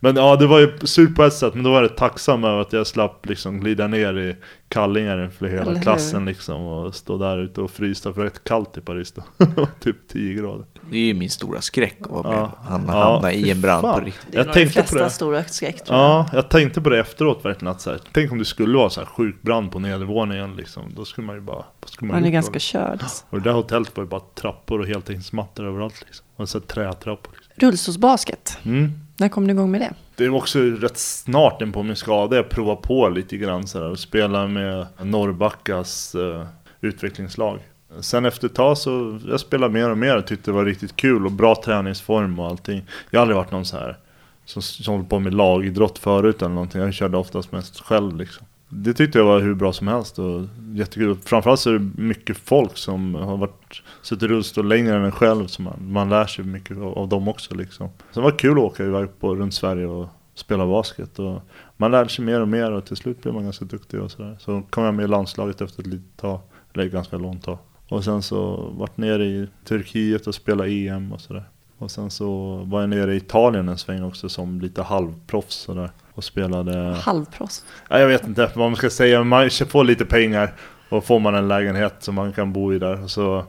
[0.00, 2.60] Men ja, det var ju surt på ett sätt, men då var jag tacksam över
[2.60, 4.36] att jag slapp liksom glida ner i
[4.68, 8.44] kallingar Eller hela klassen liksom och stå där ute och frysa för det är rätt
[8.44, 9.22] kallt i Paris då.
[9.80, 10.64] typ 10 grader.
[10.90, 12.38] Det är ju min stora skräck att vara med.
[12.38, 12.58] Ja.
[12.64, 14.00] Han Ja, hamnar i en brand fan.
[14.00, 14.26] på riktigt.
[14.32, 15.10] Det är Jag nog de på flesta det.
[15.10, 16.06] stora skräck tror jag.
[16.10, 18.90] Ja, jag tänkte på det efteråt verkligen att så här, tänk om det skulle vara
[18.90, 20.82] så här sjuk brand på nedervåningen liksom.
[20.96, 22.98] Då skulle man ju bara, vad skulle man Man är gjort ganska körd.
[23.02, 23.24] alltså.
[23.30, 26.26] Och det där hotellet var ju bara trappor och heltäckningsmattor överallt liksom.
[26.36, 27.32] Och så trätrappor.
[27.36, 27.52] Liksom.
[27.68, 28.58] Rullstolsbasket.
[28.64, 28.92] Mm.
[29.16, 29.92] När kom du igång med det?
[30.16, 33.78] Det var också rätt snart in på min skada jag provade på lite grann så
[33.78, 36.46] här, och spela med Norrbackas eh,
[36.80, 37.58] utvecklingslag.
[38.00, 40.96] Sen efter ett tag så jag spelade mer och mer och tyckte det var riktigt
[40.96, 42.84] kul och bra träningsform och allting.
[43.10, 43.96] Jag har aldrig varit någon så här
[44.44, 46.80] som, som hållit på med lagidrott förut eller någonting.
[46.80, 48.46] Jag körde oftast mest själv liksom.
[48.68, 50.42] Det tyckte jag var hur bra som helst och
[50.74, 51.16] jättekul.
[51.24, 55.12] Framförallt så är det mycket folk som har varit suttit i rullstol längre än en
[55.12, 55.46] själv.
[55.46, 57.88] Så man, man lär sig mycket av, av dem också liksom.
[58.10, 61.18] Så det var kul att åka iväg på, runt Sverige och spela basket.
[61.18, 61.42] Och
[61.76, 64.36] man lärde sig mer och mer och till slut blev man ganska duktig och sådär.
[64.40, 66.40] Så kom jag med i landslaget efter ett litet tag,
[66.72, 67.58] eller ganska långt tag.
[67.88, 71.44] Och sen så vart nere i Turkiet och spelade EM och sådär.
[71.78, 75.90] Och sen så var jag nere i Italien en sväng också som lite halvproffs sådär.
[76.14, 76.94] Och spelade...
[76.94, 77.64] Halvproffs.
[77.88, 80.54] Ja, jag vet inte vad man ska säga, man får lite pengar
[80.88, 83.06] och får man en lägenhet som man kan bo i där.
[83.06, 83.44] Så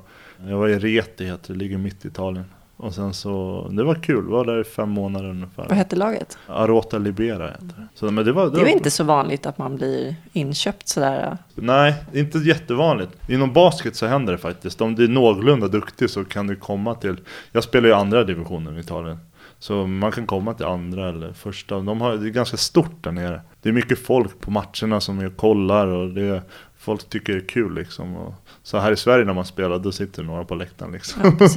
[0.47, 2.45] jag var i Reti, heter det, ligger mitt i Italien.
[2.77, 5.65] Och sen så, det var kul, var där i fem månader ungefär.
[5.67, 6.37] Vad hette laget?
[6.47, 7.87] Arota Libera heter det.
[7.95, 11.37] Så, men det var, Det är var, inte så vanligt att man blir inköpt sådär.
[11.55, 13.29] Nej, inte jättevanligt.
[13.29, 14.81] Inom basket så händer det faktiskt.
[14.81, 17.17] Om du är någorlunda duktig så kan du komma till,
[17.51, 19.17] jag spelar ju andra divisionen i Italien.
[19.59, 21.79] Så man kan komma till andra eller första.
[21.79, 23.41] De har, det är ganska stort där nere.
[23.61, 26.41] Det är mycket folk på matcherna som jag kollar och det,
[26.77, 28.15] folk tycker det är kul liksom.
[28.15, 28.33] Och,
[28.65, 31.21] så här i Sverige när man spelar, då sitter några på läktaren liksom.
[31.39, 31.47] Ja.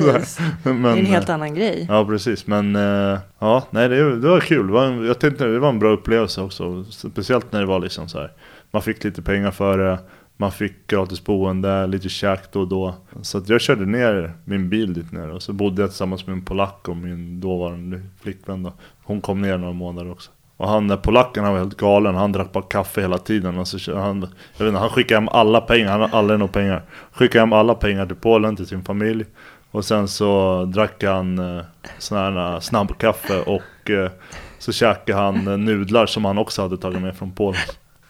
[0.62, 1.86] Men, det är en helt eh, annan grej.
[1.88, 4.66] Ja precis, men eh, ja, nej det, det var kul.
[4.66, 6.84] Det var, en- jag tänkte det var en bra upplevelse också.
[6.84, 8.32] Speciellt när det var liksom så här.
[8.70, 9.98] Man fick lite pengar för det.
[10.36, 12.94] Man fick gratis boende, lite käk då och då.
[13.22, 16.32] Så att jag körde ner min bil dit ner och så bodde jag tillsammans med
[16.34, 18.72] en polack och min dåvarande flickvän då.
[19.04, 20.30] Hon kom ner några månader också.
[20.60, 23.58] Och han där polacken han var helt galen, han drack bara kaffe hela tiden.
[23.58, 24.20] Och så, kö- han,
[24.56, 26.82] jag vet inte, han skickade hem alla pengar, han har aldrig några pengar.
[27.12, 29.24] Skickade hem alla pengar till Polen, till sin familj.
[29.70, 31.64] Och sen så drack han eh,
[31.98, 34.10] sån här eh, snabbkaffe och eh,
[34.58, 37.60] så käkade han eh, nudlar som han också hade tagit med från Polen.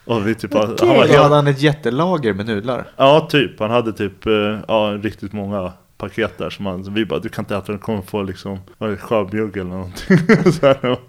[0.04, 2.84] Och vi typ, han var helt, hade han ett jättelager med nudlar.
[2.96, 3.60] Ja, typ.
[3.60, 7.42] Han hade typ eh, ja, riktigt många paket där som han, vi bara, du kan
[7.44, 8.58] inte äta den, du kommer få liksom,
[9.00, 10.18] sjöbjugg eller någonting.
[10.52, 11.00] så här, och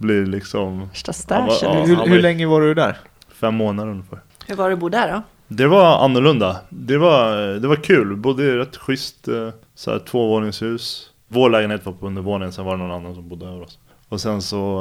[0.00, 1.48] blir liksom Värsta stashen.
[1.62, 1.84] ja.
[1.84, 2.96] hur, hur var- länge var du där?
[3.40, 4.18] fem månader ungefär.
[4.46, 5.22] Hur var det att bo där då?
[5.48, 6.56] Det var annorlunda.
[6.68, 8.16] Det var, det var kul.
[8.16, 11.10] Bodde i rätt schysst eh, så här, tvåvåningshus.
[11.28, 13.78] Vår lägenhet var på undervåningen, sen var det någon annan som bodde över oss.
[14.08, 14.80] Och sen så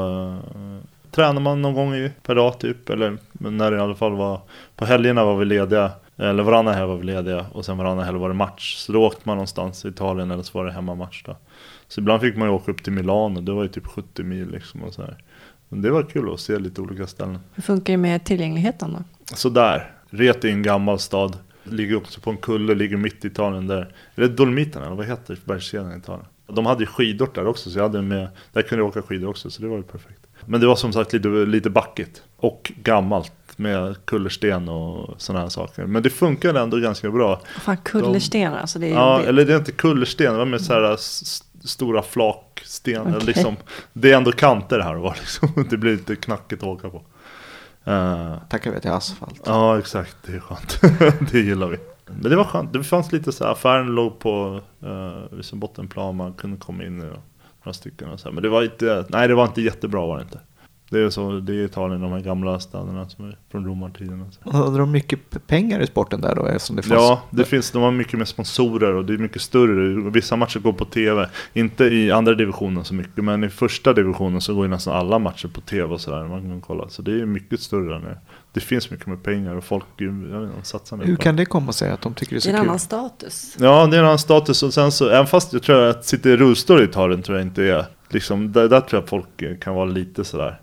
[0.55, 2.89] eh, tränade man någon gång i, per dag typ.
[2.89, 4.41] Eller när det i alla fall var
[4.75, 5.91] På helgerna var vi lediga.
[6.17, 7.45] Eller varannan helg var vi lediga.
[7.53, 8.75] Och sen varannan helg var det match.
[8.75, 11.36] Så då åkte man någonstans i Italien eller så var det hemmamatch då.
[11.89, 13.41] Så ibland fick man ju åka upp till Milano.
[13.41, 15.17] Det var ju typ 70 mil liksom och så här.
[15.69, 17.39] Men det var kul att se lite olika ställen.
[17.54, 19.04] Hur funkar det med tillgängligheten då?
[19.36, 19.91] Sådär.
[20.10, 21.38] Reti är en gammal stad.
[21.63, 23.93] Ligger också på en kulle, ligger mitt i Italien där.
[24.15, 26.25] Är det Dolomiterna eller vad heter bergskedjan i Italien?
[26.47, 29.30] De hade ju skidor där också, så jag hade med, där kunde jag åka skidor
[29.30, 30.19] också, så det var ju perfekt.
[30.45, 32.23] Men det var som sagt lite, lite backigt.
[32.38, 35.86] Och gammalt med kullersten och sådana här saker.
[35.86, 37.41] Men det funkade ändå ganska bra.
[37.62, 38.80] Fan, kullersten alltså.
[38.80, 39.30] Det är Ja, jobbigt.
[39.30, 40.97] eller det är inte kullersten, det var med så här
[41.63, 43.08] stora flaksten.
[43.08, 43.28] eller Okej.
[43.28, 43.56] Liksom,
[43.93, 45.50] det är ändå kanter här och var liksom.
[45.69, 47.02] Det blir lite knackigt att åka på.
[47.84, 49.41] Eh, Tackar vi till asfalt.
[49.45, 50.17] Ja, exakt.
[50.26, 50.82] Det är skönt.
[51.32, 51.78] det gillar vi.
[52.06, 52.74] Men det var skönt.
[52.74, 57.12] Det fanns lite så här, affären låg på uh, bottenplan, man kunde komma in i
[57.63, 58.34] några stycken och så här.
[58.34, 60.39] Men det var inte, nej det var inte jättebra var det inte.
[60.91, 64.21] Det är så, det är Italien, de här gamla städerna som är från romartiden.
[64.21, 64.58] och så.
[64.58, 66.45] Hade de mycket pengar i sporten där då?
[66.45, 67.02] Eftersom det fanns...
[67.02, 70.10] Ja, det finns, de har mycket mer sponsorer och det är mycket större.
[70.12, 71.30] Vissa matcher går på tv.
[71.54, 75.19] Inte i andra divisionen så mycket, men i första divisionen så går ju nästan alla
[75.19, 76.23] matcher på tv och sådär.
[76.28, 76.89] Man kan kolla.
[76.89, 78.17] Så det är mycket större nere.
[78.54, 81.36] Det finns mycket mer pengar och folk jag vet de satsar mer Hur på kan
[81.36, 82.69] det komma sig att de tycker det är Det så är en kul?
[82.69, 83.56] annan status.
[83.60, 86.30] Ja, det är en annan status och sen så, även fast jag tror att sitta
[86.30, 89.60] i rullstol i Italien tror jag inte är, liksom, där, där tror jag att folk
[89.63, 90.60] kan vara lite sådär.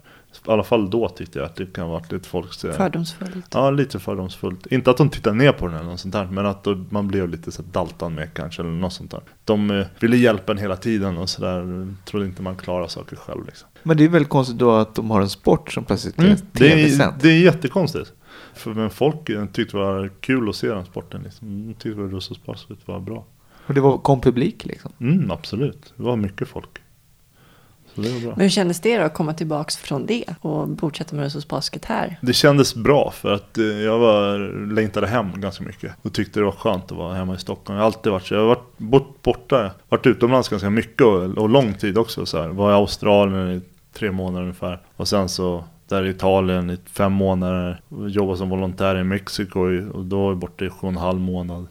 [0.48, 2.74] I alla fall då tyckte jag att det kan vara lite folk sådär.
[2.74, 3.46] Fördomsfullt.
[3.54, 4.66] Ja, lite fördomsfullt.
[4.66, 7.08] Inte att de tittar ner på den eller något sånt där, men att då, man
[7.08, 9.20] blev lite så daltan med kanske, eller något sånt där.
[9.44, 13.46] De eh, ville hjälpa en hela tiden och sådär, trodde inte man klarar saker själv
[13.46, 13.68] liksom.
[13.82, 16.36] Men det är väldigt konstigt då att de har en sport som plötsligt är Mm.
[16.52, 17.14] Det, är, tv-sänd.
[17.20, 18.12] det är jättekonstigt.
[18.54, 21.66] För, men folk eh, tyckte det var kul att se den sporten liksom.
[21.66, 23.24] De tyckte att rullstolsbasket var bra.
[23.66, 24.92] Och det var, kom publik liksom.
[25.00, 25.94] Mm, absolut.
[25.96, 26.78] Det var mycket folk.
[27.85, 27.85] Så det var bra.
[27.96, 31.84] Men hur kändes det då att komma tillbaks från det och fortsätta med Rösos basket
[31.84, 32.18] här?
[32.22, 34.38] Det kändes bra för att eh, jag var,
[34.72, 35.92] längtade hem ganska mycket.
[36.02, 37.76] Och tyckte det var skönt att vara hemma i Stockholm.
[37.76, 38.34] Jag har alltid varit så.
[38.34, 42.26] Jag har varit bort, borta, varit utomlands ganska mycket och, och lång tid också.
[42.26, 42.48] Så här.
[42.48, 43.60] Var i Australien i
[43.92, 44.80] tre månader ungefär.
[44.96, 47.80] Och sen så där i Italien i fem månader.
[48.08, 49.60] Jobbade som volontär i Mexiko
[49.92, 51.66] och då var jag borta i sju och en halv månad.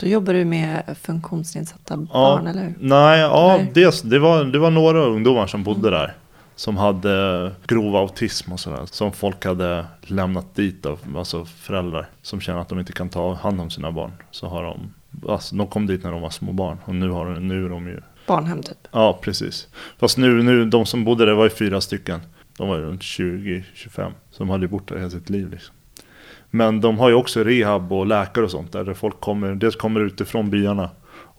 [0.00, 2.74] Då jobbar du med funktionsnedsatta barn, eller hur?
[2.80, 3.70] Nej, ja, Nej.
[3.74, 6.14] Det, det, var, det var några ungdomar som bodde där.
[6.56, 8.80] Som hade grov autism och sådär.
[8.84, 12.08] Som folk hade lämnat dit av, alltså föräldrar.
[12.22, 14.12] Som känner att de inte kan ta hand om sina barn.
[14.30, 14.94] Så har de,
[15.28, 16.78] alltså, de kom dit när de var små barn.
[16.84, 18.78] Och nu, har, de- nu är de ju, Barnhem typ.
[18.92, 19.68] ja precis.
[19.98, 22.20] Fast nu, nu, de som bodde där var ju fyra stycken.
[22.56, 24.12] De var ju runt 20-25.
[24.30, 25.74] Som hade bott där hela sitt liv liksom.
[26.50, 28.84] Men de har ju också rehab och läkare och sånt där.
[28.84, 30.90] där folk kommer, dels kommer utifrån byarna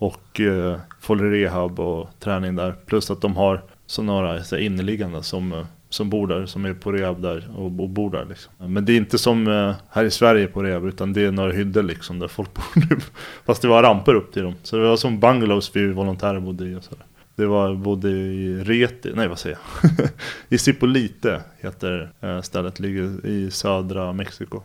[0.02, 2.76] och eh, får rehab och träning där.
[2.86, 6.66] Plus att de har så några så här, inneliggande som, eh, som bor där, som
[6.66, 8.26] är på rehab där och, och bor där.
[8.26, 8.74] Liksom.
[8.74, 11.52] Men det är inte som eh, här i Sverige på rehab utan det är några
[11.52, 12.98] hyddor liksom där folk bor nu.
[13.46, 14.54] Fast det var ramper upp till dem.
[14.64, 17.06] Så det var som bungalows vi volontärer bodde i och sådär.
[17.36, 19.92] Det var bodde i Reti, nej vad säger jag?
[20.50, 24.62] I Cipolite heter eh, stället, ligger i södra Mexiko.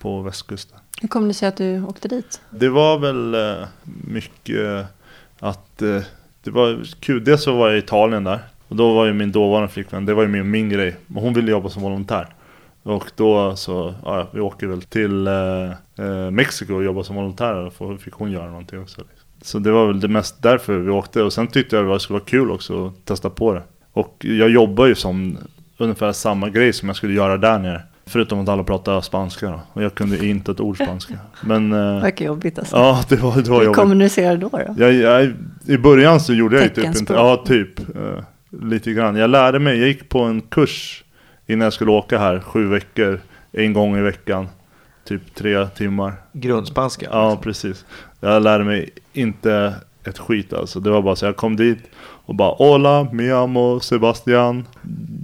[0.00, 0.78] På västkusten.
[1.00, 2.40] Hur kom det sig att du åkte dit?
[2.50, 3.68] Det var väl eh,
[4.04, 4.86] mycket
[5.38, 6.02] att eh,
[6.42, 7.24] det var kul.
[7.24, 8.38] Dels så var jag i Italien där.
[8.68, 10.96] Och då var ju min dåvarande flickvän, det var ju min, min grej.
[11.06, 12.28] Men hon ville jobba som volontär.
[12.82, 17.54] Och då så, ja, vi åker väl till eh, eh, Mexiko och jobba som volontär.
[17.54, 19.00] Och då fick hon göra någonting också.
[19.00, 19.28] Liksom.
[19.42, 21.22] Så det var väl det mest därför vi åkte.
[21.22, 23.62] Och sen tyckte jag att det skulle vara kul också att testa på det.
[23.92, 25.38] Och jag jobbar ju som
[25.76, 27.82] ungefär samma grej som jag skulle göra där nere.
[28.10, 29.60] Förutom att alla pratar spanska då.
[29.72, 31.14] Och jag kunde inte ett ord spanska.
[31.40, 32.76] Men eh, Verkar jobbigt alltså.
[32.76, 33.76] ja, det var, det var Hur jobbigt.
[33.76, 34.48] kommunicerar du då?
[34.48, 34.74] då?
[34.84, 35.32] Jag, jag,
[35.66, 38.24] I början så gjorde jag ju typ inte, ja typ, eh,
[38.62, 39.16] lite grann.
[39.16, 41.04] Jag lärde mig, jag gick på en kurs
[41.46, 43.20] innan jag skulle åka här, sju veckor,
[43.52, 44.48] en gång i veckan.
[45.04, 46.12] Typ tre timmar.
[46.32, 47.06] Grundspanska.
[47.10, 47.84] Ja, precis.
[48.20, 50.80] Jag lärde mig inte ett skit alltså.
[50.80, 51.78] Det var bara så jag kom dit
[52.30, 54.66] och bara Hola, mi amo Sebastian.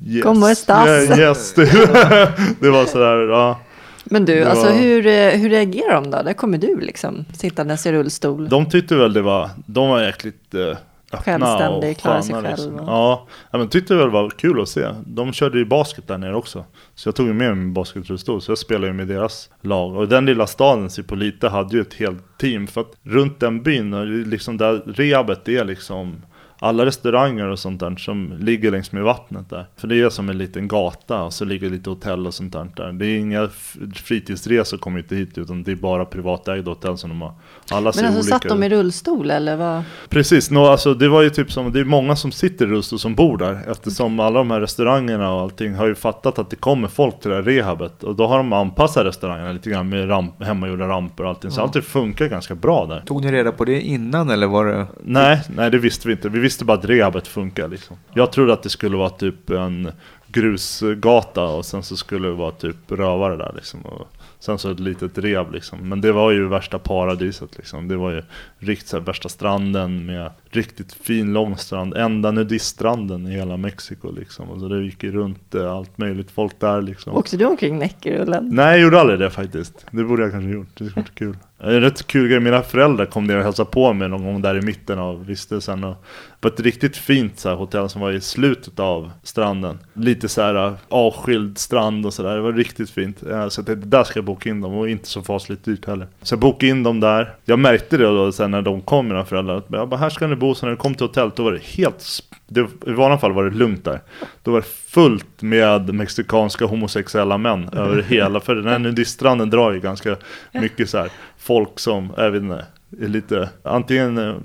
[0.06, 0.24] Yes.
[0.24, 0.86] ¿Cómo estás?
[0.88, 1.54] Yeah, yes.
[2.60, 3.58] det var sådär, ja.
[4.04, 6.22] Men du, Det alltså var- hur, eh, hur reagerar de då?
[6.22, 8.48] Där kommer du liksom, sittandes i rullstol.
[8.48, 10.76] De tyckte väl det var, de var jäkligt eh, öppna
[11.22, 12.74] Självständig, och klara sig själv Liksom.
[12.74, 13.26] och- Ja,
[13.58, 14.86] men tyckte väl det var kul att se.
[15.06, 16.64] De körde ju basket där nere också.
[16.94, 19.96] Så jag tog med mig min basketrullstol, så jag spelade ju med deras lag.
[19.96, 22.66] Och den lilla staden, Cipolite, hade ju ett helt team.
[22.66, 26.22] För att runt den byn, och liksom där rehabet är liksom
[26.58, 29.66] alla restauranger och sånt där som ligger längs med vattnet där.
[29.76, 32.92] För det är som en liten gata och så ligger lite hotell och sånt där.
[32.92, 33.48] Det är inga
[33.94, 37.32] fritidsresor kommer inte hit utan det är bara privatägda hotell som de har.
[37.70, 39.82] Alla ser Men alltså olika satt de i rullstol eller vad?
[40.08, 42.98] Precis, nå, alltså, det var ju typ som, det är många som sitter i rullstol
[42.98, 46.56] som bor där Eftersom alla de här restaurangerna och allting har ju fattat att det
[46.56, 50.10] kommer folk till det här rehabet Och då har de anpassat restaurangerna lite grann med
[50.10, 53.52] ramp, hemmagjorda ramper och allting Så allt det funkar ganska bra där Tog ni reda
[53.52, 54.86] på det innan eller var det?
[55.04, 56.28] Nej, nej det visste vi inte.
[56.28, 57.96] Vi visste bara att rehabet funkar liksom.
[58.14, 59.90] Jag trodde att det skulle vara typ en
[60.28, 63.80] grusgata och sen så skulle det vara typ rövare där liksom.
[63.80, 65.88] Och sen så ett litet rehab liksom.
[65.88, 67.88] Men det var ju värsta paradiset liksom.
[67.88, 68.22] Det var ju
[68.59, 71.94] riktigt så här, värsta stranden med riktigt fin lång strand.
[71.96, 74.50] Enda nudiststranden i hela Mexiko liksom.
[74.50, 77.14] Och så det gick ju runt eh, allt möjligt folk där liksom.
[77.14, 78.48] Åkte du omkring näckrullen?
[78.48, 79.87] Nej, jag gjorde aldrig det faktiskt.
[79.90, 80.68] Det borde jag kanske gjort.
[80.74, 81.37] Det skulle varit kul.
[81.58, 82.40] En rätt kul grej.
[82.40, 85.84] Mina föräldrar kom ner och hälsade på mig någon gång där i mitten av vistelsen.
[85.84, 86.04] Och
[86.40, 89.78] på ett riktigt fint så här, hotell som var i slutet av stranden.
[89.92, 92.34] Lite så här äh, avskild strand och sådär.
[92.34, 93.22] Det var riktigt fint.
[93.22, 94.74] Eh, så jag tänkte, där ska jag boka in dem.
[94.74, 96.06] Och inte så fasligt dyrt heller.
[96.22, 97.34] Så jag bokade in dem där.
[97.44, 99.62] Jag märkte det då sen när de kom, mina föräldrar.
[99.68, 100.54] Jag bara, här ska ni bo.
[100.54, 101.98] Så när de kom till hotellet, då var det helt...
[101.98, 104.00] sp- det, I vanliga fall var det lugnt där.
[104.42, 109.72] Då var det fullt med mexikanska homosexuella män över hela, för den här nudiststranden drar
[109.72, 110.16] ju ganska
[110.52, 112.66] mycket så här folk som, jag vet inte,
[113.00, 114.37] är lite, antingen, eh,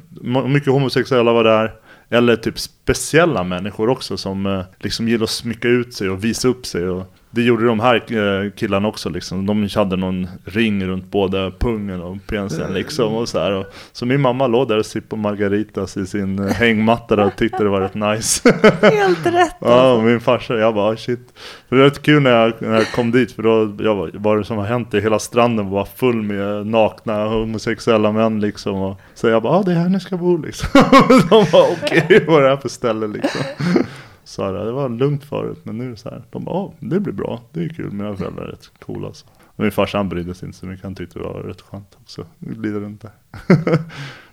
[0.48, 1.72] mycket homosexuella var där,
[2.10, 6.48] eller typ speciella människor också som eh, liksom gillar att smycka ut sig och visa
[6.48, 9.46] upp sig och det gjorde de här eh, killarna också liksom.
[9.46, 13.52] De hade någon ring runt både pungen och penisen liksom och så här.
[13.52, 17.36] Och, så min mamma låg där och sippade margaritas i sin eh, hängmatta där och
[17.36, 18.50] tyckte det var rätt nice.
[18.82, 19.98] Helt rätt Ja, alltså.
[19.98, 21.34] och min farsa, jag bara "Ah, shit.
[21.70, 24.12] För det var rätt kul när jag, när jag kom dit för då jag var,
[24.14, 28.76] var det som har hänt det, hela stranden var full med nakna homosexuella män liksom.
[28.76, 30.70] Och, så jag bara, ah, det är här ni ska bo liksom.
[31.30, 33.42] De bara, okej, vad är det här för ställe liksom?
[34.24, 36.24] Så här, det var lugnt förut, men nu är det så här.
[36.30, 39.26] De bara, ah, det blir bra, det är kul, mina föräldrar är rätt coola alltså.
[39.56, 42.26] Min farsan brydde sig inte så mycket, han tyckte det var rätt skönt också.
[42.40, 43.12] Glida runt där.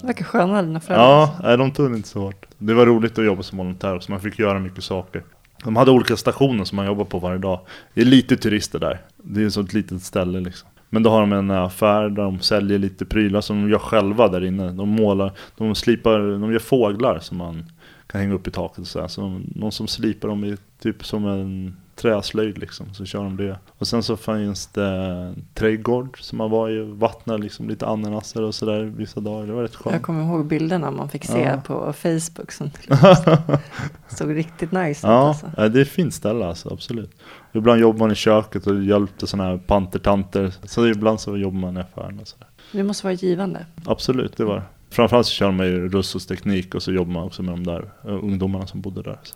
[0.07, 1.07] Verkar skönare dina föräldrar.
[1.07, 2.47] Ja, nej, de tog det inte så hårt.
[2.59, 5.23] Det var roligt att jobba som volontär också, man fick göra mycket saker.
[5.65, 7.61] De hade olika stationer som man jobbar på varje dag.
[7.95, 9.01] Det är lite turister där.
[9.17, 10.69] Det är ett sånt litet ställe liksom.
[10.91, 14.29] Men då har de en affär där de säljer lite prylar som de gör själva
[14.29, 14.73] där inne.
[14.73, 17.65] De målar, de slipar, de gör fåglar som man
[18.13, 19.09] kan hänga upp i taket och så, här.
[19.09, 23.59] så någon som slipar dem i typ som en träslöjd liksom, så kör de det.
[23.79, 28.55] Och sen så finns det trädgård som man var i vattnade liksom lite ananaser och
[28.55, 29.47] sådär vissa dagar.
[29.47, 29.93] Det var rätt skönt.
[29.95, 31.61] Jag kommer ihåg bilderna man fick se Ja.
[31.67, 32.53] på Facebook.
[32.53, 32.71] Som
[34.09, 35.11] såg riktigt nice ut.
[35.11, 35.51] Ja, Alltså.
[35.57, 37.11] ja, det är ett fint ställe alltså, absolut.
[37.53, 40.55] Ibland jobbar man i köket och hjälpte sådana här pantertanter.
[40.65, 42.47] Så ibland så jobbar man i affären och sådär.
[42.73, 43.67] Det måste vara givande.
[43.87, 44.63] Absolut, det var det.
[44.91, 47.81] Framförallt så kör man ju Russos teknik och så jobbar man också med de där
[47.81, 49.19] uh, ungdomarna som bodde där.
[49.23, 49.35] Så.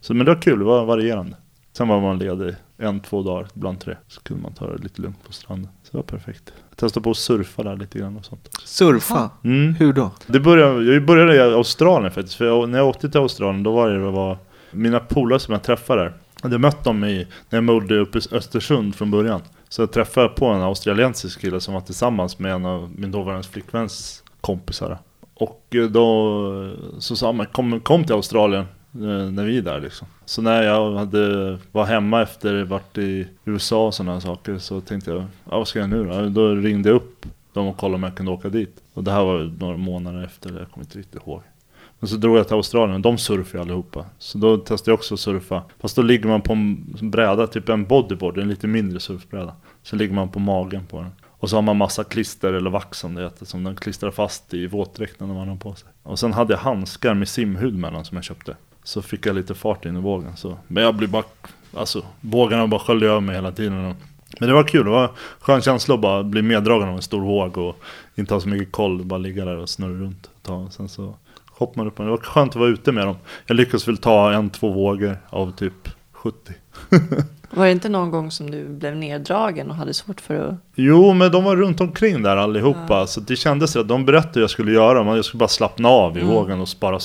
[0.00, 1.36] så men det var kul, det var varierande.
[1.72, 3.96] Sen var man ledig en, två dagar, ibland tre.
[4.08, 5.68] Så kunde man ta det lite lugnt på stranden.
[5.82, 6.52] Så det var perfekt.
[6.76, 8.48] Testade på att surfa där lite grann och sånt.
[8.64, 9.30] Surfa?
[9.44, 9.74] Mm.
[9.74, 10.10] Hur då?
[10.26, 12.36] Det började, jag började i Australien faktiskt.
[12.36, 14.38] För jag, när jag åkte till Australien då var det, det var
[14.70, 16.12] mina polare som jag träffade där.
[16.36, 19.40] Jag hade mött dem i, när jag bodde uppe i Östersund från början.
[19.68, 23.48] Så jag träffade på en australiensisk kille som var tillsammans med en av min dåvarande
[23.48, 24.98] flickväns kompisar.
[25.34, 28.64] Och eh, då så sa man kom, kom till Australien
[28.94, 30.08] eh, när vi är där liksom.
[30.24, 35.10] Så när jag hade, var hemma efter varit i USA och sådana saker så tänkte
[35.10, 36.28] jag, ja, vad ska jag nu då?
[36.28, 38.82] Då ringde jag upp dem och kollade om jag kunde åka dit.
[38.94, 41.42] Och det här var några månader efter, jag kommer inte riktigt ihåg.
[41.98, 44.04] Men så drog jag till Australien och de surfar ju allihopa.
[44.18, 45.62] Så då testade jag också att surfa.
[45.80, 49.54] Fast då ligger man på en bräda, typ en bodyboard, en lite mindre surfbräda.
[49.82, 51.10] Så ligger man på magen på den.
[51.40, 54.54] Och så har man massa klister eller vax som det heter, som den klistrar fast
[54.54, 55.88] i våtdräkten när man har på sig.
[56.02, 58.56] Och sen hade jag handskar med simhud mellan som jag köpte.
[58.84, 60.36] Så fick jag lite fart in i vågen.
[60.36, 60.58] Så.
[60.66, 61.24] Men jag blir bara,
[61.74, 63.94] alltså vågorna bara sköljde över mig hela tiden.
[64.40, 67.02] Men det var kul, det var en skön känsla att bara bli meddragen av en
[67.02, 67.76] stor våg och
[68.14, 70.72] inte ha så mycket koll, bara ligga där och snurra runt ett tag.
[70.72, 71.14] Sen så
[71.46, 71.96] hoppade man upp.
[71.96, 73.16] Det var skönt att vara ute med dem.
[73.46, 76.52] Jag lyckades väl ta en, två vågor av typ 70.
[77.52, 80.54] Var det inte någon gång som du blev neddragen och hade svårt för att...
[80.74, 83.06] Jo, men de var runt omkring där allihopa.
[83.06, 85.02] Så det kändes att de berättade hur jag skulle göra.
[85.04, 86.34] Man- Jag skulle bara slappna av i Mm.
[86.34, 86.98] vågen och spara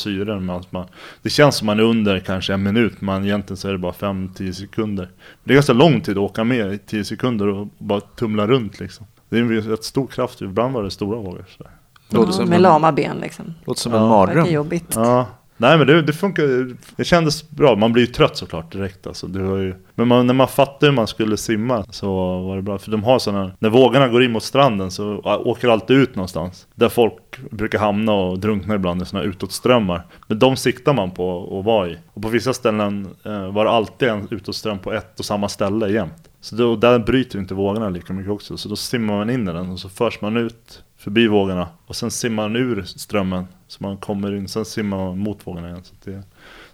[0.70, 0.86] Man,
[1.22, 3.92] det känns som man är under kanske en minut, men egentligen så är det bara
[3.94, 5.10] 5-10 sekunder.
[5.44, 8.80] Det är ganska lång tid att åka med i 10 sekunder och bara tumla runt
[8.80, 9.06] liksom.
[9.30, 11.46] Det är en rätt stor kraft, ibland var det stora vågor.
[11.58, 11.66] Så.
[12.10, 13.54] Ja, som med en- lama ben liksom.
[13.66, 14.00] Låter som Ja.
[14.04, 14.48] en mardröm.
[14.52, 14.92] jobbigt.
[14.96, 15.28] Ja,
[15.58, 16.76] nej men det, det funkar.
[16.96, 17.76] Det kändes bra.
[17.76, 19.28] Man blir ju trött såklart direkt alltså.
[19.28, 22.08] Det var ju, men man, när man fattade hur man skulle simma så
[22.42, 22.78] var det bra.
[22.78, 26.68] För de har sådana, när vågorna går in mot stranden så åker alltid ut någonstans.
[26.76, 30.06] Där folk brukar hamna och drunkna ibland i sådana utåtströmmar.
[30.28, 31.98] Men de siktar man på att vara i.
[32.14, 35.90] Och på vissa ställen eh, var det alltid en utåtström på ett och samma ställe
[35.90, 36.30] jämt.
[36.46, 38.58] Så då, där bryter inte vågorna lika mycket också.
[38.58, 41.68] Så då simmar man in i den och så förs man ut förbi vågorna.
[41.86, 43.48] Och sen simmar man ur strömmen.
[43.68, 45.84] Så man kommer in, sen simmar man mot vågorna igen.
[45.84, 46.24] Så, det,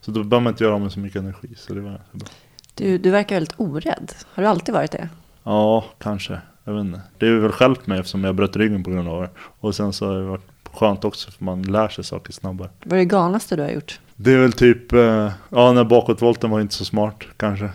[0.01, 1.47] så då behöver man inte göra av med så mycket energi.
[1.55, 2.27] Så det var bra.
[2.75, 4.11] Du, du verkar väldigt orädd.
[4.33, 5.09] Har du alltid varit det?
[5.43, 6.41] Ja, kanske.
[6.63, 7.01] Jag vet inte.
[7.17, 9.29] Det är väl hjälpt mig eftersom jag bröt ryggen på grund av det.
[9.37, 12.69] Och sen så har det varit skönt också för man lär sig saker snabbare.
[12.83, 13.99] Vad är det galnaste du har gjort?
[14.23, 17.69] Det är väl typ, eh, ja när bakåtvolten var inte så smart kanske.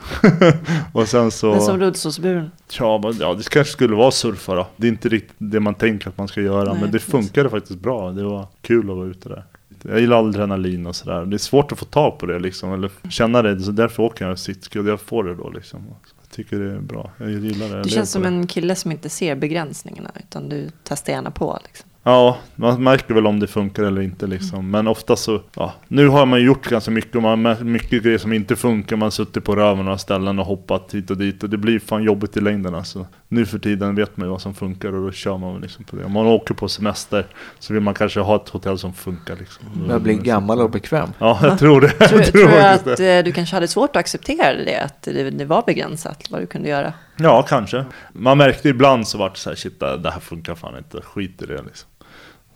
[0.92, 1.50] och sen så...
[1.50, 2.50] Men som rullstolsburen?
[2.78, 4.66] Ja, men, ja, det kanske skulle vara surfa då.
[4.76, 6.72] Det är inte riktigt det man tänker att man ska göra.
[6.72, 8.12] Nej, men det funkade faktiskt bra.
[8.12, 9.44] Det var kul att vara ute där.
[9.82, 11.24] Jag gillar adrenalin och sådär.
[11.24, 12.72] Det är svårt att få tag på det liksom.
[12.72, 13.60] Eller känna det.
[13.60, 14.38] Så därför åker jag
[14.84, 15.86] och jag får det då liksom.
[16.22, 17.10] Jag tycker det är bra.
[17.18, 17.82] Jag gillar det.
[17.82, 18.28] Du känns som det.
[18.28, 20.10] en kille som inte ser begränsningarna.
[20.14, 21.58] Utan du testar gärna på.
[21.64, 21.85] Liksom.
[22.08, 24.70] Ja, man märker väl om det funkar eller inte liksom.
[24.70, 25.72] Men ofta så, ja.
[25.88, 28.96] Nu har man gjort ganska mycket och man har mycket grejer som inte funkar.
[28.96, 31.42] Man har suttit på röven några ställen och hoppat hit och dit.
[31.42, 33.06] Och det blir fan jobbigt i längden alltså.
[33.28, 35.96] Nu för tiden vet man ju vad som funkar och då kör man liksom på
[35.96, 36.04] det.
[36.04, 37.26] Om man åker på semester
[37.58, 39.64] så vill man kanske ha ett hotell som funkar liksom.
[39.88, 41.08] Jag blir gammal och bekväm.
[41.18, 41.88] Ja, jag tror det.
[41.88, 43.18] Tror, Jag tror du faktiskt att det.
[43.18, 44.76] eh, du kanske hade svårt att acceptera det?
[44.80, 46.92] Att det, det var begränsat vad du kunde göra?
[47.16, 47.84] Ja, kanske.
[48.12, 51.42] Man märkte ibland så vart det så här, shit det här funkar fan inte, skit
[51.42, 51.88] i det liksom.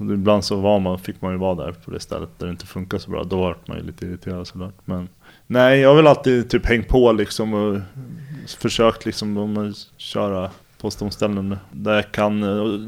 [0.01, 2.67] Ibland så var man, fick man ju vara där på det stället där det inte
[2.67, 3.25] funkar så bra.
[3.25, 4.75] Då var man ju lite irriterad såklart.
[4.85, 5.09] Men
[5.47, 7.81] nej, jag har väl alltid typ hängt på liksom och
[8.59, 12.41] försökt liksom att köra på de ställen där jag kan,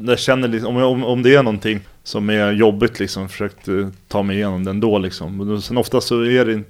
[0.05, 3.29] där jag känner liksom, om, jag, om, om det är någonting som är jobbigt liksom,
[3.29, 5.37] försökt eh, ta mig igenom det ändå liksom.
[5.37, 6.63] Men Sen ofta så är det,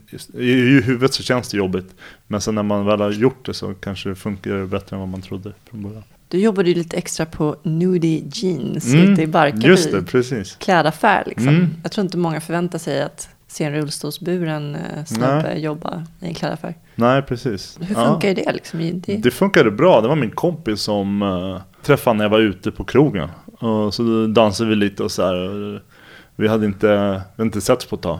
[0.44, 1.96] i i huvudet så känns det jobbigt.
[2.28, 5.10] Men sen när man väl har gjort det så kanske det funkar bättre än vad
[5.10, 6.04] man trodde från början.
[6.34, 9.68] Du jobbade ju lite extra på Nudie Jeans, Mm, lite i Barkarby.
[9.68, 10.56] Just det, precis.
[10.56, 11.48] Klädaffär liksom.
[11.48, 11.70] Mm.
[11.84, 16.34] Jag tror inte många förväntar sig att se en rullstolsburen eh, snubbe jobba i en
[16.34, 16.76] klädaffär.
[16.96, 17.78] Nej, precis.
[17.82, 18.06] Hur Ja.
[18.08, 18.80] funkar ju det liksom?
[18.82, 20.02] i- Det, Det funkade bra.
[20.02, 23.30] Det var min kompis som uh, träffade när jag var ute på krogen.
[23.60, 25.82] Och så dansade vi lite och så här.
[26.36, 26.98] Vi hade inte, vi
[27.38, 28.20] hade inte setts på ett tag.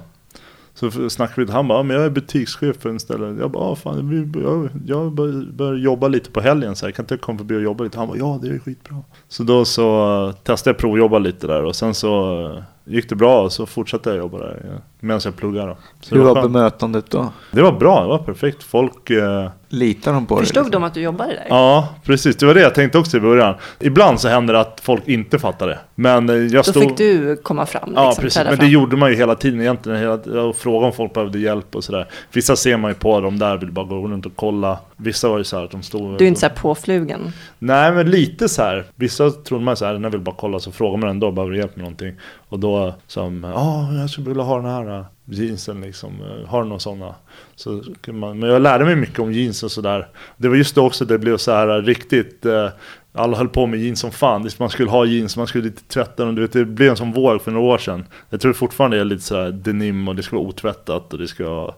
[0.74, 3.36] Så snackade vi, han bara, men jag är butikschef för en ställe.
[3.40, 6.92] Jag bara, fan, jag, jag börjar bör jobba lite på helgen så här.
[6.92, 7.98] kan inte jag komma förbi och jobba lite?
[7.98, 9.04] Han bara, ja det är skitbra.
[9.28, 13.16] Så då så uh, testade jag provjobba lite där och sen så uh, gick det
[13.16, 15.68] bra och så fortsatte jag jobba där ja, medan jag pluggade.
[15.68, 15.78] Då.
[16.02, 17.32] Så Hur det, var var bemötandet då?
[17.52, 18.64] det var bra, det var perfekt.
[18.64, 20.46] Folk eh, Litar de på dig?
[20.46, 20.82] förstod liksom?
[20.82, 21.46] de att du jobbade där?
[21.50, 22.36] Ja, precis.
[22.36, 23.56] Det var det jag tänkte också i början.
[23.80, 25.80] Ibland så händer det att folk inte fattar det.
[25.96, 26.84] Men eh, jag Då stod...
[26.84, 27.84] fick du komma fram.
[27.86, 28.44] Liksom, Ja, precis.
[28.44, 30.00] Men det gjorde man ju hela tiden egentligen.
[30.00, 32.08] Hela, fråga om folk behövde hjälp och sådär.
[32.32, 34.78] Vissa ser man ju på, de där vill bara gå runt och kolla.
[35.04, 36.18] Vissa var ju så här att de stod...
[36.18, 37.32] Du är inte så här påflugen.
[37.60, 38.86] Nej, men lite så här.
[38.96, 41.52] Vissa trodde man så här, när jag vill bara kolla så frågar man ändå, behöver
[41.52, 42.16] du hjälp med någonting?
[42.50, 46.12] Och då som, ja, jag skulle vilja ha den här äh, jeansen liksom.
[46.22, 47.16] Eh, Har du några sådana?
[47.56, 50.08] Så man, men jag lärde mig mycket om jeans och sådär.
[50.38, 52.70] Det var just då också det blev så här äh, riktigt, eh,
[53.14, 54.50] alla höll på med jeans som fan.
[54.60, 56.36] Man skulle ha jeans, man skulle lite tvätta dem.
[56.36, 58.06] Du vet, det blev en sån våg för några år sedan.
[58.30, 61.20] Jag tror fortfarande det är lite så här denim och det ska vara otvättat och
[61.20, 61.74] det ska vara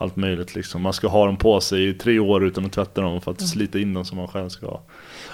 [0.00, 0.82] allt möjligt liksom.
[0.82, 3.48] Man ska ha dem på sig i tre år utan att tvätta dem för att
[3.48, 4.80] slita in dem som man själv ska ha.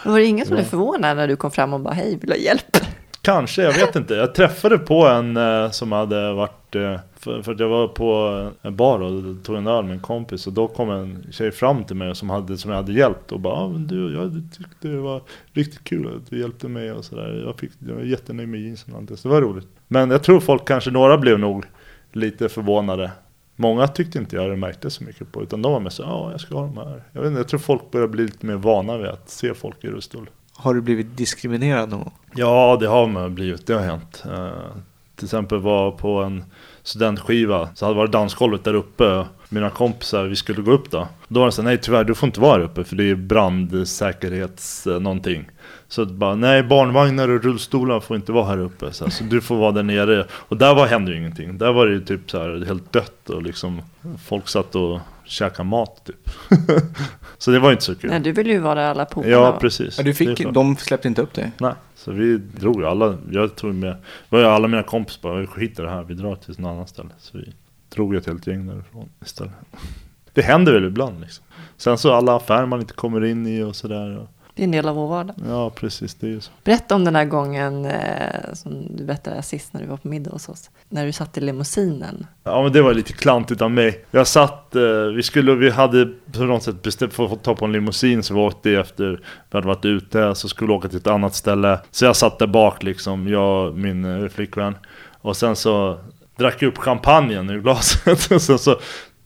[0.04, 2.30] Men Var det ingen som blev förvånad när du kom fram och bara hej, vill
[2.30, 2.76] du ha hjälp?
[3.22, 4.14] Kanske, jag vet inte.
[4.14, 8.50] Jag träffade på en eh, som hade varit, eh, för, för att jag var på
[8.62, 11.84] en bar och tog en öl med en kompis och då kom en tjej fram
[11.84, 14.88] till mig som, hade, som jag hade hjälpt och bara ah, men du, jag tyckte
[14.88, 17.42] det var riktigt kul att du hjälpte mig och sådär.
[17.46, 19.68] Jag, fick, jag var jättenöjd med jeansen och allt det, så det var roligt.
[19.88, 21.64] Men jag tror folk, kanske några blev nog
[22.12, 23.10] lite förvånade.
[23.56, 26.30] Många tyckte inte jag det märkte så mycket på utan de var med så ja
[26.30, 27.02] jag ska ha de här.
[27.12, 29.84] Jag, vet inte, jag tror folk börjar bli lite mer vana vid att se folk
[29.84, 30.30] i rullstol.
[30.52, 32.12] Har du blivit diskriminerad någon gång?
[32.34, 33.66] Ja, det har man blivit.
[33.66, 34.24] Det har hänt.
[34.26, 34.50] Eh,
[35.16, 36.44] till exempel var på en
[36.82, 39.24] studentskiva så hade varit dansgolvet där uppe.
[39.48, 41.08] Mina kompisar, vi skulle gå upp då.
[41.28, 43.14] Då var det så nej tyvärr du får inte vara här uppe för det är
[43.14, 45.48] brandsäkerhets eh, någonting.
[45.88, 48.92] Så det bara, nej barnvagnar och rullstolar får inte vara här uppe.
[48.92, 50.26] Så, här, så du får vara där nere.
[50.30, 51.58] Och där var, hände ju ingenting.
[51.58, 53.82] Där var det ju typ så här helt dött och liksom
[54.24, 56.30] folk satt och käkade mat typ.
[57.38, 58.10] så det var inte så kul.
[58.10, 59.98] Nej, du vill ju vara där alla polarna Ja, precis.
[59.98, 61.52] Ja, du fick, de släppte inte upp dig?
[61.60, 63.96] Nej, så vi drog alla, jag tog med,
[64.28, 66.70] var ju alla mina kompisar bara, vi skiter i det här, vi drar till något
[66.70, 67.08] annat ställe.
[67.18, 67.52] Så vi
[67.88, 69.52] drog ett helt gäng därifrån istället.
[70.32, 71.44] Det händer väl ibland liksom.
[71.76, 74.26] Sen så alla affärer man inte kommer in i och sådär.
[74.56, 75.36] Det är en del av vår vardag.
[75.48, 76.50] Ja, precis, det är så.
[76.64, 80.30] Berätta om den där gången eh, som du berättade sist när du var på middag
[80.30, 80.70] hos oss.
[80.88, 82.26] När du satt i limousinen.
[82.44, 84.04] Ja men det var lite klantigt av mig.
[84.10, 84.82] Jag satt, eh,
[85.16, 88.34] vi skulle, vi hade på något sätt bestämt för att ta på en limousin så
[88.34, 91.80] vi åkte efter, vi hade varit ute, så skulle vi åka till ett annat ställe.
[91.90, 94.74] Så jag satt där bak liksom, jag och min eh, flickvän.
[95.20, 95.98] Och sen så
[96.36, 98.30] drack jag upp champagnen ur glaset.
[98.32, 98.76] och sen så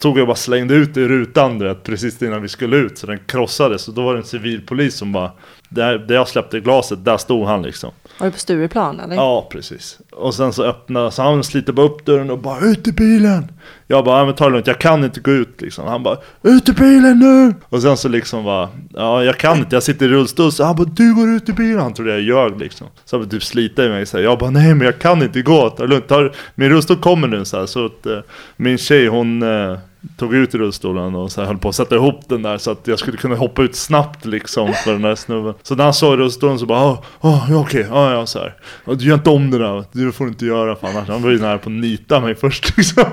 [0.01, 2.77] tog jag och bara slängde ut det i rutan du vet, precis innan vi skulle
[2.77, 2.99] ut.
[2.99, 3.89] Så den krossades.
[3.89, 5.33] Och då var det en civilpolis som bara,
[5.69, 7.91] där, där jag släppte glaset, där stod han liksom.
[8.19, 9.17] Var du på Stureplan eller?
[9.17, 9.99] Ja, precis.
[10.11, 13.53] Och sen så öppnade, så han sliter bara upp dörren och bara ut i bilen.
[13.87, 15.87] Jag bara, ja, men ta det lugnt, jag kan inte gå ut liksom.
[15.87, 17.55] Han bara, ut i bilen nu!
[17.69, 20.53] Och sen så liksom bara, ja jag kan inte, jag sitter i rullstol.
[20.53, 21.81] Så han bara, du går ut i bilen.
[21.81, 22.87] Han trodde jag ljög liksom.
[23.05, 24.25] Så han bara typ slita i mig så här.
[24.25, 26.09] Jag bara, nej men jag kan inte gå, ta det lugnt.
[26.09, 27.67] Ta, min rullstol kommer nu så här.
[27.67, 28.19] Så att eh,
[28.57, 29.79] min tjej hon eh,
[30.17, 32.99] tog ut rullstolen och så höll på att sätta ihop den där så att jag
[32.99, 35.55] skulle kunna hoppa ut snabbt liksom för den där snubben.
[35.63, 38.55] Så när han såg rullstolen så bara, åh, åh ja, okej, ja, ja, så här.
[38.85, 41.09] "Ja, Du gör inte om det där, det får du inte göra för annars.
[41.09, 43.05] Han var ju nära på att nita mig först liksom.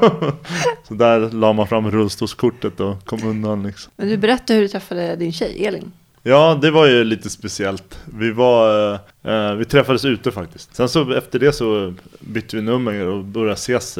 [0.87, 3.91] Så där la man fram rullstolskortet och kom undan liksom.
[3.97, 5.91] Men du berättade hur du träffade din tjej Elin.
[6.23, 7.99] Ja, det var ju lite speciellt.
[8.05, 8.91] Vi var,
[9.23, 10.75] eh, eh, vi träffades ute faktiskt.
[10.75, 13.99] Sen så efter det så bytte vi nummer och började ses.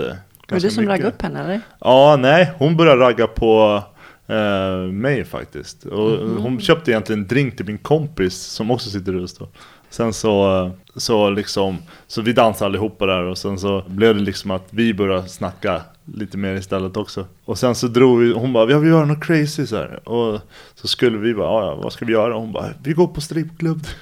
[0.50, 0.90] Var det du som mycket.
[0.94, 1.62] raggade upp henne eller?
[1.80, 3.84] Ja, nej, hon började ragga på
[4.28, 5.86] eh, mig faktiskt.
[5.86, 9.48] Och Hon köpte egentligen en drink till min kompis som också sitter i rullstol.
[9.90, 11.78] Sen så, så liksom,
[12.08, 15.82] så vi dansade allihopa där och sen så blev det liksom att vi började snacka
[16.14, 17.26] lite mer istället också.
[17.46, 20.10] Och sen så drog vi, hon bara, jag vill göra något crazy så här.
[20.10, 20.40] Och
[20.76, 22.34] så skulle vi bara, "Ja, ja, vad ska vi göra?
[22.34, 23.86] Hon bara, vi går på strippklubb.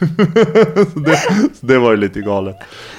[0.93, 1.17] så, det,
[1.59, 2.55] så det var ju lite galet.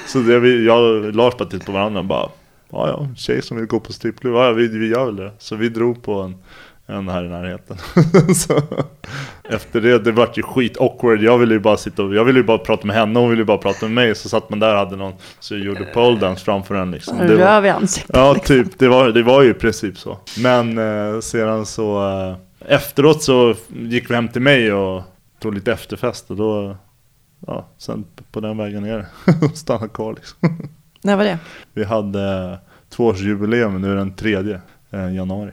[0.09, 2.29] Så det, vi, jag och Lars bara tittade på varandra och bara,
[2.71, 5.33] ja ja, tjej som vill gå på strippklubb, ja vi, vi gör väl det.
[5.39, 6.35] Så vi drog på en,
[6.87, 7.77] en här i närheten.
[8.35, 8.63] så,
[9.45, 11.23] efter det, det vart ju skit awkward.
[11.23, 13.43] Jag ville ju bara sitta och, jag ville ju bara prata med henne, hon ville
[13.43, 14.15] ju bara prata med mig.
[14.15, 15.13] Så satt man där och hade någon,
[15.51, 17.19] jag gjorde pole dance framför en liksom.
[17.19, 18.17] Det var, Röv i ansiktet.
[18.17, 18.65] ja, liksom.
[18.65, 18.79] typ.
[18.79, 20.19] Det var, det var ju i princip så.
[20.39, 22.37] Men eh, sedan så, eh,
[22.75, 25.03] efteråt så gick vi hem till mig och
[25.41, 26.77] tog lite efterfest och då,
[27.47, 29.07] ja, sen på den vägen ner,
[29.55, 30.69] stannade kvar liksom.
[31.07, 31.39] När var det?
[31.73, 35.51] Vi hade tvåårsjubileum, nu den tredje eh, januari.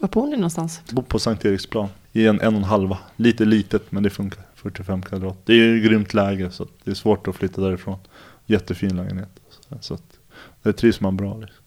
[0.00, 0.82] Var bor ni någonstans?
[0.90, 2.98] Bor på Sankt Eriksplan i en en och en halva.
[3.16, 4.42] Lite litet men det funkar.
[4.54, 5.38] 45 kvadrat.
[5.44, 7.98] Det är ju grymt läge så det är svårt att flytta därifrån.
[8.46, 9.28] Jättefin lägenhet.
[9.80, 10.18] Så att
[10.62, 11.38] det trivs man bra.
[11.38, 11.63] Liksom.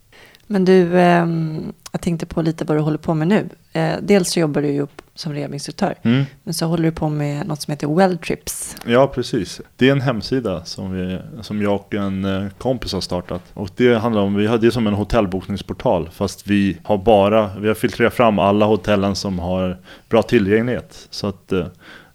[0.48, 3.50] Men du, ehm, jag tänkte på lite vad du håller på med nu.
[3.74, 5.96] Eh, dels så jobbar du ju som rehabinstruktör.
[6.02, 6.24] Mm.
[6.44, 8.76] Men så håller du på med något som heter Welltrips.
[8.86, 9.62] Ja, precis.
[9.76, 13.42] Det är en hemsida som, vi, som jag och en eh, kompis har startat.
[13.54, 16.10] Och det handlar om, vi har det är som en hotellbokningsportal.
[16.10, 19.78] Fast vi har bara, vi har filtrerat fram alla hotellen som har
[20.10, 21.08] bra tillgänglighet.
[21.10, 21.66] Så att eh,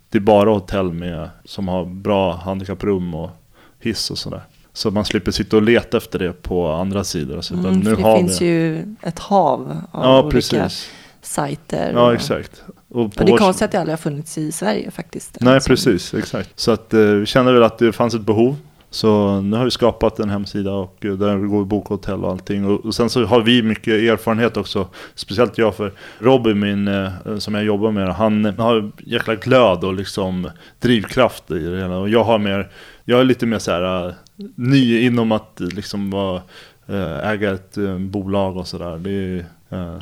[0.09, 3.30] det är bara hotell med, som har bra handikapprum och
[3.80, 4.43] hiss och sådär.
[4.72, 7.40] Så man slipper sitta och leta efter det på andra sidor.
[7.40, 8.46] Så utan Mm, nu det finns vi...
[8.46, 10.90] ju ett hav av Ja, olika precis.
[11.22, 11.92] sajter.
[11.94, 12.62] Ja, och- exakt.
[12.88, 15.36] Och Och det är konstigt att det aldrig har funnits i Sverige faktiskt.
[15.40, 16.50] Nej, Alltså, precis, exakt.
[16.60, 18.56] Så att eh, vi kände väl att det fanns ett behov.
[18.90, 22.66] Så nu har vi skapat en hemsida och eh, där går bokhotell och allting.
[22.66, 24.88] Och, och sen så har vi mycket erfarenhet också.
[25.14, 29.94] Speciellt jag för Robin, min, eh, som jag jobbar med, han har jäkla glöd och
[29.94, 30.50] liksom
[30.80, 31.96] drivkraft i det hela.
[31.96, 32.70] Och jag har mer,
[33.05, 34.14] jag är lite mer så här eh,
[34.55, 36.42] ny inom att eh, liksom vara,
[36.86, 38.98] eh, äga ett bolag och sådär.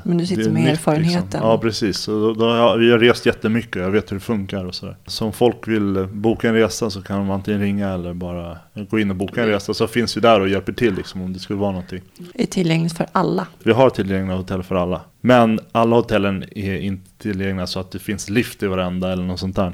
[0.04, 1.24] Men du sitter med nytt, erfarenheten.
[1.24, 1.40] Liksom.
[1.42, 1.98] Ja, precis.
[1.98, 4.96] Så då, har jag, vi har rest jättemycket, jag vet hur det funkar och sådär.
[5.06, 8.98] Så om folk vill boka en resa så kan de antingen ringa eller bara gå
[8.98, 9.74] in och boka en resa.
[9.74, 12.00] Så finns vi där och hjälper till liksom, om det skulle vara någonting.
[12.34, 13.46] är tillgängligt för alla.
[13.62, 15.00] Vi har tillgängliga hotell för alla.
[15.20, 19.40] Men alla hotellen är inte tillgängliga så att det finns lift i varenda eller något
[19.40, 19.72] sånt där.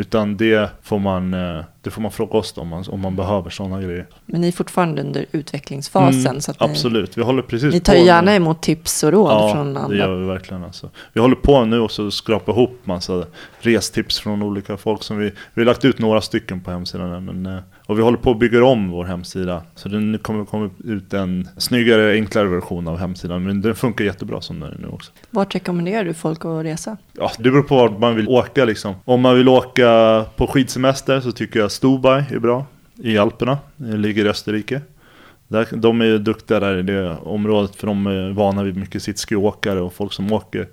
[0.00, 3.50] Utan det får man, eh, det får man fråga oss om man, om man behöver
[3.50, 4.06] sådana grejer.
[4.26, 6.26] Men ni är fortfarande under utvecklingsfasen.
[6.26, 8.06] Mm, så att ni, absolut, vi håller precis ni tar på ju nu.
[8.08, 9.96] gärna emot tips och råd Ja, från det andra.
[9.96, 10.90] gör vi verkligen alltså.
[11.12, 13.24] Vi håller på nu också att skrapa ihop massa
[13.60, 17.46] restips från olika folk som vi, vi har lagt ut några stycken på hemsidan men,
[17.46, 19.62] eh, och vi håller på att bygga om vår hemsida.
[19.74, 24.40] Så det kommer komma ut en snyggare, enklare version av hemsidan, men den funkar jättebra
[24.40, 25.12] som den är nu också.
[25.30, 26.96] Vart rekommenderar du folk att resa?
[27.12, 28.94] Ja, det beror på vart man vill åka liksom.
[29.04, 29.89] Om man vill åka
[30.36, 32.66] på skidsemester så tycker jag Stubai är bra.
[32.96, 34.80] I Alperna, det ligger i Österrike.
[35.48, 39.02] Där, de är ju duktiga där i det området för de är vana vid mycket
[39.02, 40.68] sitskiåkare och folk som åker.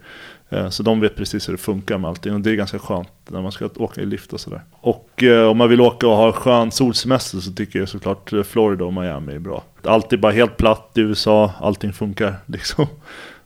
[0.49, 3.09] Eh, så de vet precis hur det funkar med allting och det är ganska skönt
[3.27, 4.61] när man ska åka i lift och sådär.
[4.71, 8.43] Och eh, om man vill åka och ha skön solsemester så tycker jag såklart eh,
[8.43, 9.63] Florida och Miami är bra.
[9.83, 12.85] Allt är bara helt platt i USA, allting funkar liksom.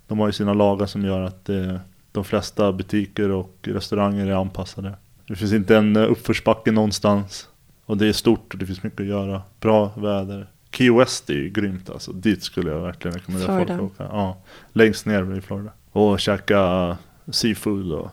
[0.08, 1.76] De har ju sina lagar som gör att eh,
[2.12, 4.94] de flesta butiker och restauranger är anpassade.
[5.28, 7.48] Det finns inte en eh, uppförsbacke någonstans.
[7.86, 9.42] Och det är stort och det finns mycket att göra.
[9.60, 10.48] Bra väder.
[10.72, 12.12] Key West är ju grymt alltså.
[12.12, 13.78] Dit skulle jag verkligen rekommendera Florida.
[13.78, 14.16] folk att åka.
[14.16, 14.38] Ja,
[14.74, 15.72] längst ner i Florida.
[15.92, 16.98] Och käka
[17.32, 18.10] seafood och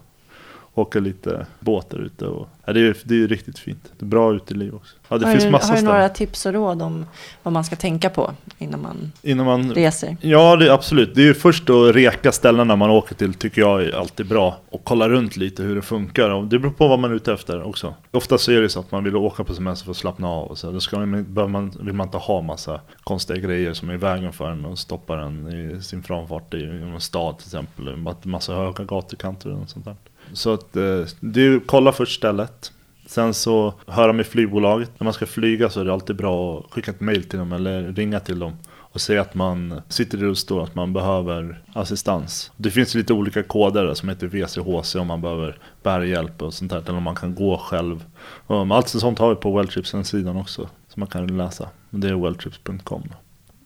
[0.74, 2.26] åka lite båt där ute.
[2.26, 3.92] Och, ja, det, är, det är riktigt fint.
[3.98, 4.96] Det är bra uteliv också.
[5.08, 5.94] Ja, det har finns du, massa har du ställen.
[5.94, 7.06] några tips och råd om
[7.42, 10.16] vad man ska tänka på innan man Innan man reser?
[10.20, 11.14] Ja, det, absolut.
[11.14, 14.56] Det är ju först att reka ställena man åker till tycker jag är alltid bra.
[14.70, 16.30] Och kolla runt lite hur det funkar.
[16.30, 17.94] Och det beror på vad man är ute efter också.
[18.10, 20.46] Ofta så är det så att man vill åka på semester för att slappna av.
[20.46, 20.70] Och så.
[20.70, 24.32] Då ska man, man, vill man inte ha massa konstiga grejer som är i vägen
[24.32, 27.96] för en och stoppar en i sin framfart i en stad till exempel.
[28.22, 29.96] Massa höga gatukanter och sånt där.
[30.32, 32.72] Så att eh, du kollar kolla först stället.
[33.06, 34.90] Sen så höra med flygbolaget.
[34.98, 37.52] När man ska flyga så är det alltid bra att skicka ett mail till dem
[37.52, 38.52] eller ringa till dem.
[38.92, 42.52] Och säga att man sitter i rullstol, att man behöver assistans.
[42.56, 46.70] Det finns lite olika koder där som heter VCHC om man behöver bärhjälp och sånt
[46.70, 46.78] där.
[46.78, 48.04] Eller om man kan gå själv.
[48.46, 50.68] Allt sånt har vi på Welltrips-sidan också.
[50.88, 51.68] Som man kan läsa.
[51.90, 53.02] Det är welltrips.com.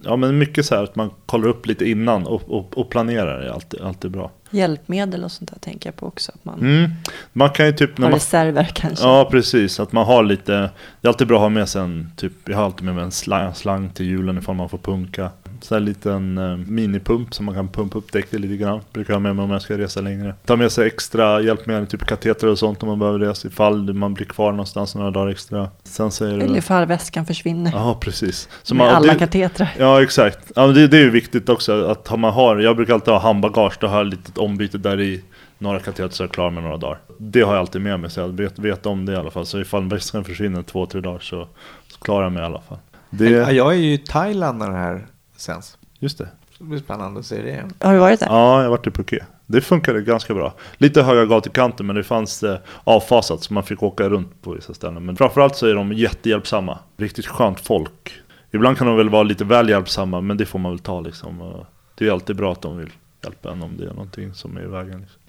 [0.04, 3.40] Ja men mycket så här att man kollar upp lite innan och, och, och planerar
[3.40, 4.30] är alltid, alltid bra.
[4.52, 6.32] Hjälpmedel och sånt där tänker jag på också.
[6.34, 6.90] Att man Mm.
[7.32, 9.04] Man kan ju typ när man reserver kanske.
[9.04, 9.80] Ja, precis.
[9.80, 10.52] Att man har lite,
[11.00, 13.04] det är alltid bra att ha med sig en, typ, jag har alltid med mig
[13.04, 15.30] en slang, slang till hjulen ifall man får punka.
[15.62, 18.80] Så här en liten eh, minipump som man kan pumpa upp däcket lite grann.
[18.92, 20.34] Brukar jag ha med mig om jag ska resa längre.
[20.44, 24.14] Ta med sig extra hjälpmedel, typ kateter och sånt om man behöver resa ifall man
[24.14, 25.68] blir kvar någonstans några dagar extra.
[25.84, 26.56] Sen säger Eller du...
[26.58, 27.72] ifall väskan försvinner.
[27.74, 28.48] Ja, precis.
[28.62, 29.74] Så med man- alla det- katetrar.
[29.78, 30.52] Ja exakt.
[30.56, 33.12] Ja, men det, det är ju viktigt också att ha- man har, jag brukar alltid
[33.14, 35.24] ha handbagage, då har jag ett litet ombyte där i
[35.58, 36.98] några kateter så är jag klar med några dagar.
[37.18, 39.46] Det har jag alltid med mig så jag vet, vet om det i alla fall.
[39.46, 41.48] Så ifall väskan försvinner två, tre dagar så,
[41.92, 42.78] så klarar jag mig i alla fall.
[43.10, 45.06] Det, Jag är ju i Thailand när det här
[45.42, 45.78] sänds.
[45.98, 46.28] just det.
[46.58, 47.72] Det blir spännande att se det igen.
[47.80, 48.26] Har du varit där?
[48.26, 49.26] Ja, jag har varit i Phuket.
[49.46, 50.54] Det funkade ganska bra.
[50.76, 54.74] Lite höga gatukanter men det fanns eh, avfasat så man fick åka runt på vissa
[54.74, 55.06] ställen.
[55.06, 56.78] Men framförallt så är de jättehjälpsamma.
[56.96, 58.12] Riktigt skönt folk.
[58.50, 61.64] Ibland kan de väl vara lite väl hjälpsamma men det får man väl ta liksom.
[61.94, 62.90] Det är alltid bra att de vill
[63.24, 65.00] hjälpa en om det är någonting som är i vägen.
[65.00, 65.20] Liksom.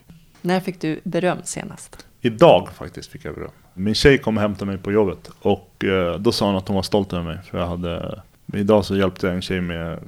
[0.41, 2.05] När fick du beröm senast?
[2.22, 3.51] Idag faktiskt fick jag beröm.
[3.74, 6.76] Min tjej kom och hämtade mig på jobbet och eh, då sa hon att hon
[6.76, 8.22] var stolt över mig för jag hade
[8.54, 9.99] Idag så hjälpte jag en tjej med,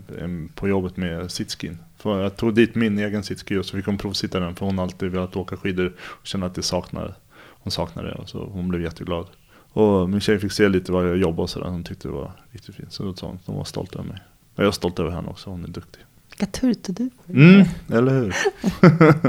[0.56, 1.78] på jobbet med sitskin.
[1.98, 4.78] För jag tog dit min egen sitski och så fick hon provsitta den för hon
[4.78, 7.14] har alltid velat åka skidor och kände att det saknade,
[7.50, 8.16] hon saknade det.
[8.16, 9.26] Och så hon blev jätteglad.
[9.74, 11.68] Och min tjej fick se lite vad jag jobbade och sådär.
[11.68, 12.94] Hon tyckte det var riktigt fint.
[12.94, 14.22] Så då sa hon att hon var stolt över mig.
[14.56, 16.02] Och jag är stolt över henne också, hon är duktig.
[16.30, 17.10] Vilka turte du.
[17.30, 18.36] Mm, eller hur?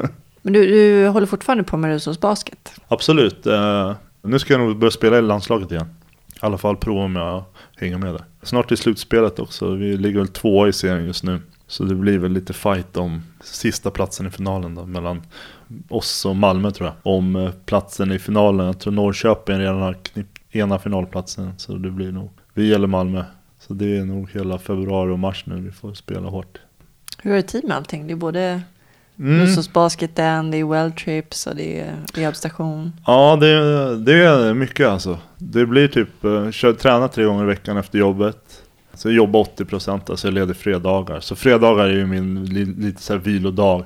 [0.43, 2.81] Men du, du håller fortfarande på med Rusås basket?
[2.89, 3.47] Absolut.
[3.47, 5.96] Eh, nu ska jag nog börja spela i landslaget igen.
[6.37, 7.45] I alla fall prova om jag
[7.77, 8.25] hänger med där.
[8.43, 9.75] Snart är slutspelet också.
[9.75, 11.41] Vi ligger väl tvåa i serien just nu.
[11.67, 14.87] Så det blir väl lite fight om sista platsen i finalen då.
[14.87, 15.23] Mellan
[15.89, 17.15] oss och Malmö tror jag.
[17.15, 18.67] Om eh, platsen i finalen.
[18.67, 19.97] Jag tror Norrköping redan har
[20.51, 21.53] ena finalplatsen.
[21.57, 23.25] Så det blir nog vi eller Malmö.
[23.59, 26.59] Så det är nog hela februari och mars nu vi får spela hårt.
[27.23, 28.07] Hur är det tid med allting?
[28.07, 28.63] Det är både
[29.19, 29.41] Mm.
[29.41, 32.93] Rusås basketen, det är well trips och det är rehabstation.
[33.07, 35.19] Ja, det, det är mycket alltså.
[35.39, 38.63] Det blir typ, eh, kör, träna tre gånger i veckan efter jobbet.
[38.95, 41.21] Så jag jobbar 80% alltså jag leder fredagar.
[41.21, 43.85] Så fredagar är ju min li, lite så här vilodag.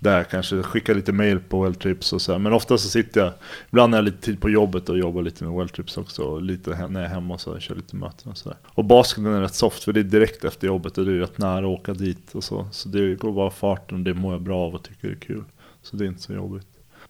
[0.00, 2.38] Där kanske skickar lite mail på Welltrips och så här.
[2.38, 3.32] Men ofta så sitter jag,
[3.70, 6.22] ibland har jag lite tid på jobbet och jobbar lite med Welltrips också.
[6.22, 8.58] Och lite när jag är hemma och så här, kör lite möten och sådär.
[8.64, 11.38] Och basketen är rätt soft för det är direkt efter jobbet och det är rätt
[11.38, 12.68] nära att åka dit och så.
[12.72, 15.20] Så det går bara farten och det mår jag bra av och tycker det är
[15.20, 15.44] kul.
[15.82, 16.66] Så det är inte så jobbigt.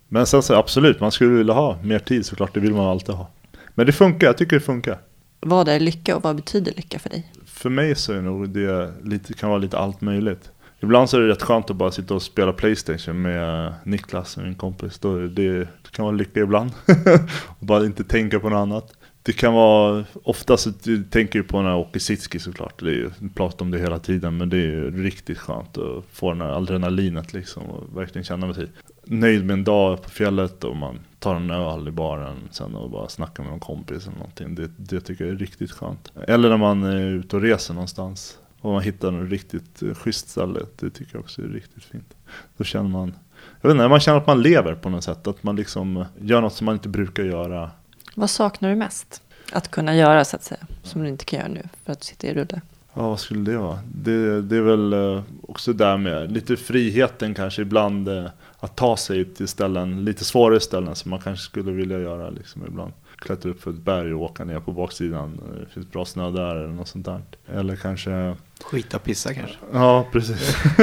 [0.08, 3.14] Men sen så absolut, man skulle vilja ha mer tid såklart, det vill man alltid
[3.14, 3.30] ha.
[3.74, 4.98] Men det funkar, jag tycker det funkar.
[5.40, 7.32] Vad är lycka och vad betyder lycka för dig?
[7.46, 10.50] För mig så är nog det lite, kan vara lite allt möjligt.
[10.82, 14.36] Ibland så är det rätt skönt att bara sitta och spela Playstation med eh, Niklas,
[14.36, 14.98] min kompis.
[14.98, 16.70] Då det, det kan vara lycka ibland.
[17.60, 18.92] och bara inte tänka på något annat.
[19.22, 22.80] Det kan vara, oftast så du tänker ju på när jag åker sitski såklart.
[22.80, 25.78] Det är ju, vi pratar om det hela tiden men det är ju riktigt skönt
[25.78, 27.62] att få den här adrenalinet liksom.
[27.62, 28.68] Och verkligen känna sig
[29.04, 32.90] nöjd med en dag på fjället och man tar en öl i baren sen och
[32.90, 34.54] bara snackar med någon kompis eller någonting.
[34.54, 36.12] Det, det tycker jag är riktigt skönt.
[36.28, 40.28] Eller när man är ute och reser någonstans och man hittar något riktigt eh, schysst
[40.28, 40.60] ställe.
[40.76, 42.14] Det tycker jag också är riktigt fint.
[42.56, 43.14] Då känner man,
[43.60, 45.26] jag vet inte, man känner att man lever på något sätt.
[45.26, 47.70] Att man liksom gör något som man inte brukar göra.
[48.14, 49.22] Vad saknar du mest?
[49.52, 52.04] Att kunna göra så att säga, som du inte kan göra nu för att du
[52.04, 52.60] sitter i rulle.
[52.94, 53.78] Ja, vad skulle det vara?
[53.94, 58.08] Det, det är väl eh, också där med lite friheten kanske ibland.
[58.08, 58.26] eh,
[58.60, 62.66] Att ta sig till ställen, lite svårare ställen som man kanske skulle vilja göra liksom
[62.66, 65.40] ibland klättra upp för ett berg och åka ner på baksidan.
[65.60, 67.22] Det finns bra snö där eller något sånt där.
[67.54, 68.36] Eller kanske...
[68.64, 69.56] Skita och pissa kanske?
[69.72, 70.56] Ja, precis.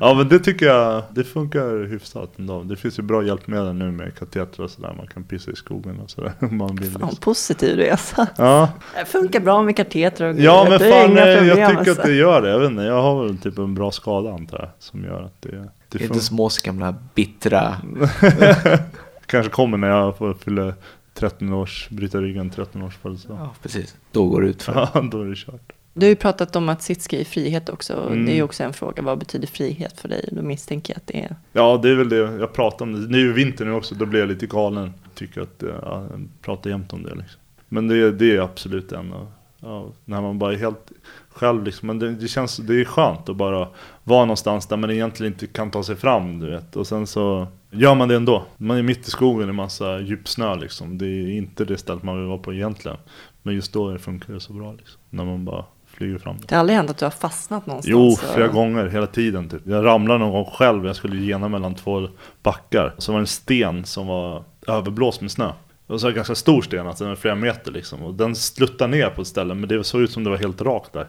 [0.00, 2.62] ja, men det tycker jag, det funkar hyfsat ändå.
[2.62, 4.94] Det finns ju bra hjälpmedel nu med kateter och sådär.
[4.96, 6.32] Man kan pissa i skogen och sådär.
[6.50, 7.20] Man vill fan, liksom.
[7.20, 8.26] positiv resa.
[8.36, 8.68] Ja.
[8.94, 12.02] Det funkar bra med kateter och Ja, men fan, problem, jag tycker att alltså.
[12.02, 12.48] det gör det.
[12.48, 14.68] Jag vet inte, jag har väl typ en bra skada antar jag.
[14.78, 15.68] Som gör att det...
[15.88, 17.76] Det, är inte smås gamla bittra...
[19.26, 20.14] kanske kommer när jag
[20.44, 20.74] fyller
[21.16, 23.38] 13-års, bryta ryggen 13-års födelsedag.
[23.40, 23.96] Ja, precis.
[24.12, 24.88] Då går det ut för.
[24.94, 25.72] Ja, då är det kört.
[25.96, 28.06] Du har ju pratat om att sitt ska i frihet också.
[28.06, 28.26] Mm.
[28.26, 29.02] Det är ju också en fråga.
[29.02, 30.28] Vad betyder frihet för dig?
[30.32, 31.36] Då misstänker jag att det är...
[31.52, 33.12] Ja, det är väl det jag pratar om.
[33.12, 33.18] Det.
[33.18, 33.94] Är ju vinter nu också.
[33.94, 34.92] Då blir jag lite galen.
[35.14, 37.14] Tycker att eh, jag pratar jämt om det.
[37.14, 37.40] Liksom.
[37.68, 39.32] Men det, det är absolut en av...
[39.60, 40.92] Ja, när man bara är helt
[41.28, 41.86] själv liksom.
[41.86, 43.68] Men det, det, känns, det är skönt att bara
[44.04, 46.40] vara någonstans där man egentligen inte kan ta sig fram.
[46.40, 46.76] Du vet.
[46.76, 47.46] Och sen så
[47.76, 48.46] gör man det ändå.
[48.56, 50.98] Man är mitt i skogen i massa djup snö liksom.
[50.98, 52.96] Det är inte det stället man vill vara på egentligen.
[53.42, 55.00] Men just då funkar det så bra liksom.
[55.10, 56.36] När man bara flyger fram.
[56.48, 57.92] Det har aldrig hänt att du har fastnat någonstans?
[57.92, 59.62] Jo, flera gånger hela tiden typ.
[59.64, 62.08] Jag ramlade någon gång själv, jag skulle gena mellan två
[62.42, 62.94] backar.
[62.98, 65.52] Så var det en sten som var överblåst med snö.
[65.86, 68.02] Så var det en ganska stor sten, alltså den var flera meter liksom.
[68.02, 70.62] Och den sluttade ner på ett ställe, men det såg ut som det var helt
[70.62, 71.06] rakt där.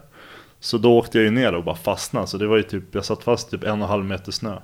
[0.60, 2.26] Så då åkte jag ju ner och bara fastnade.
[2.26, 4.58] Så det var ju typ, jag satt fast typ en och en halv meter snö.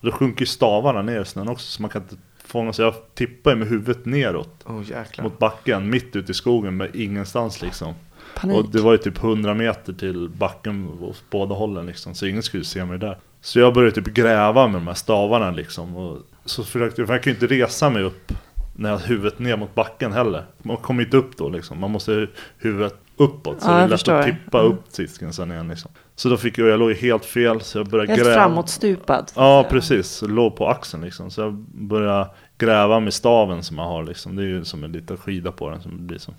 [0.00, 2.84] Och då sjunker ju stavarna ner i snön också, så man kan inte fånga sig.
[2.84, 5.24] Jag tippade med huvudet neråt jäklar.
[5.24, 7.94] mot backen, mitt ute i skogen, med ingenstans liksom.
[8.34, 8.56] Panik.
[8.56, 12.42] Och det var ju typ 100 meter till backen åt båda hållen liksom, så ingen
[12.42, 13.18] skulle se mig där.
[13.40, 15.96] Så jag började typ gräva med de här stavarna liksom.
[15.96, 18.32] Och så försökte jag, för jag kan ju inte resa mig upp
[18.78, 20.44] har huvudet ner mot backen heller.
[20.62, 22.26] Man kommer inte upp då liksom, man måste
[22.58, 23.62] huvudet uppåt.
[23.62, 24.72] Så Ja, det är lätt att tippa Mm.
[24.72, 25.90] upp sisken sen igen liksom.
[26.16, 28.34] Så då fick jag, jag låg helt fel, så jag började Helt gräva.
[28.34, 29.32] framåtstupad.
[29.36, 30.22] Ja, precis.
[30.26, 31.30] Låg på axeln liksom.
[31.30, 34.36] Så jag började gräva med staven som jag har liksom.
[34.36, 36.34] Det är ju som en liten skida på den som blir som.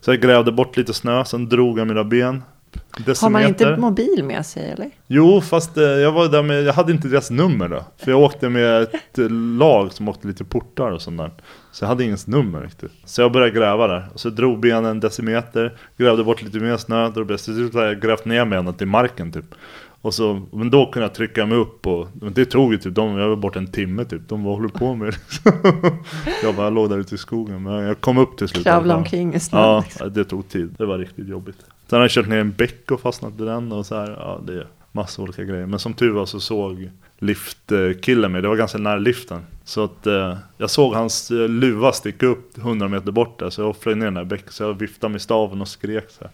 [0.00, 2.42] Så jag grävde bort lite snö, sen drog jag mina ben.
[3.20, 3.80] Har man inte Decimeter.
[3.80, 4.90] mobil med sig eller?
[5.06, 7.84] Jo, fast eh, jag var där med, jag hade inte deras nummer då.
[7.96, 11.30] För jag åkte med ett lag som åkte lite portar och sånt där.
[11.72, 12.92] Så jag hade ingens nummer riktigt.
[13.04, 14.08] Så jag började gräva där.
[14.14, 17.44] Och så drog benen en decimeter, grävde bort lite mer snö, bäst.
[17.44, 19.54] Till slut hade jag grävt ner benen till marken typ.
[20.02, 22.94] Och så, men då kunde jag trycka mig upp och men det tog ju typ,
[22.94, 24.28] de, jag var bort en timme typ.
[24.28, 25.14] De var håller på med.
[26.42, 28.64] Jag bara låg där ute i skogen, men jag kom upp till slut.
[28.64, 29.62] Kravla omkring i snön.
[29.62, 30.12] Ja, liksom.
[30.12, 30.74] det tog tid.
[30.78, 31.56] Det var riktigt jobbigt.
[31.92, 34.10] Sen har jag kört ner en bäck och fastnat i den och så här.
[34.10, 35.66] Ja, det är massa olika grejer.
[35.66, 38.42] Men som tur var så såg liftkillen mig.
[38.42, 39.46] Det var ganska nära liften.
[39.64, 43.50] Så att eh, jag såg hans eh, luva sticka upp 100 meter bort där.
[43.50, 44.52] Så jag flög ner den där bäcken.
[44.52, 46.30] Så jag viftade med staven och skrek så här.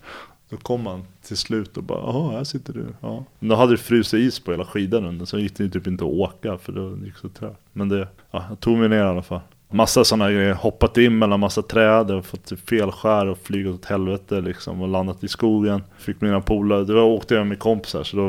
[0.49, 2.87] Då kom han till slut och bara Jaha, här sitter du.
[3.01, 3.25] Ja.
[3.39, 5.27] Men då hade det frusit is på hela skidan under.
[5.27, 7.61] Så gick det typ inte att åka för det gick så trögt.
[7.73, 9.41] Men det, ja, jag tog mig ner i alla fall.
[9.71, 14.41] Massa sådana grejer, hoppat in mellan massa träd, och fått felskär och flugit åt helvete
[14.41, 15.83] liksom och landat i skogen.
[15.99, 18.29] Fick mina polare, det var åkte jag med kompisar så då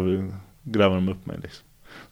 [0.63, 1.65] grävde de upp mig liksom.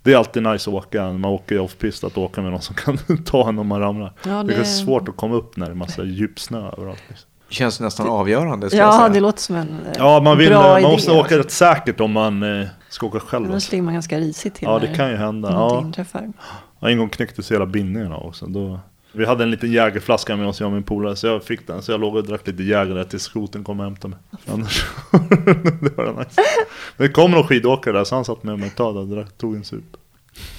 [0.03, 2.75] Det är alltid nice att åka, när man åker off-pist, att åka med någon som
[2.75, 4.13] kan ta en om man ramlar.
[4.25, 7.03] Ja, Det är svårt att komma upp när det är massa djup snö överallt.
[7.07, 7.29] Liksom.
[7.49, 8.69] Känns nästan avgörande.
[8.69, 9.09] ska jag Ja, säga.
[9.09, 10.87] det låter som en eh, Ja, man, vill, bra man idé.
[10.91, 13.53] måste åka rätt säkert om man eh, ska åka själv.
[13.53, 13.71] Alltså.
[13.71, 15.51] ligger man ganska risigt till Ja, det kan ju hända.
[15.51, 15.81] Ja.
[15.81, 16.33] inträffar.
[16.79, 18.45] Ja, en gång knäcktes hela bindningarna också.
[18.45, 18.79] Då,
[19.11, 21.81] vi hade en liten jägerflaska med oss, jag och min polare, så jag fick den.
[21.81, 24.39] Så jag låg och drack lite jäger där tills skoten kom och hämtade mig.
[24.53, 24.85] Annars,
[25.81, 26.41] det var nice.
[26.97, 29.37] Men det kom någon skidåkare där, så han satt med mig ett tag och drack,
[29.37, 29.83] tog en sup.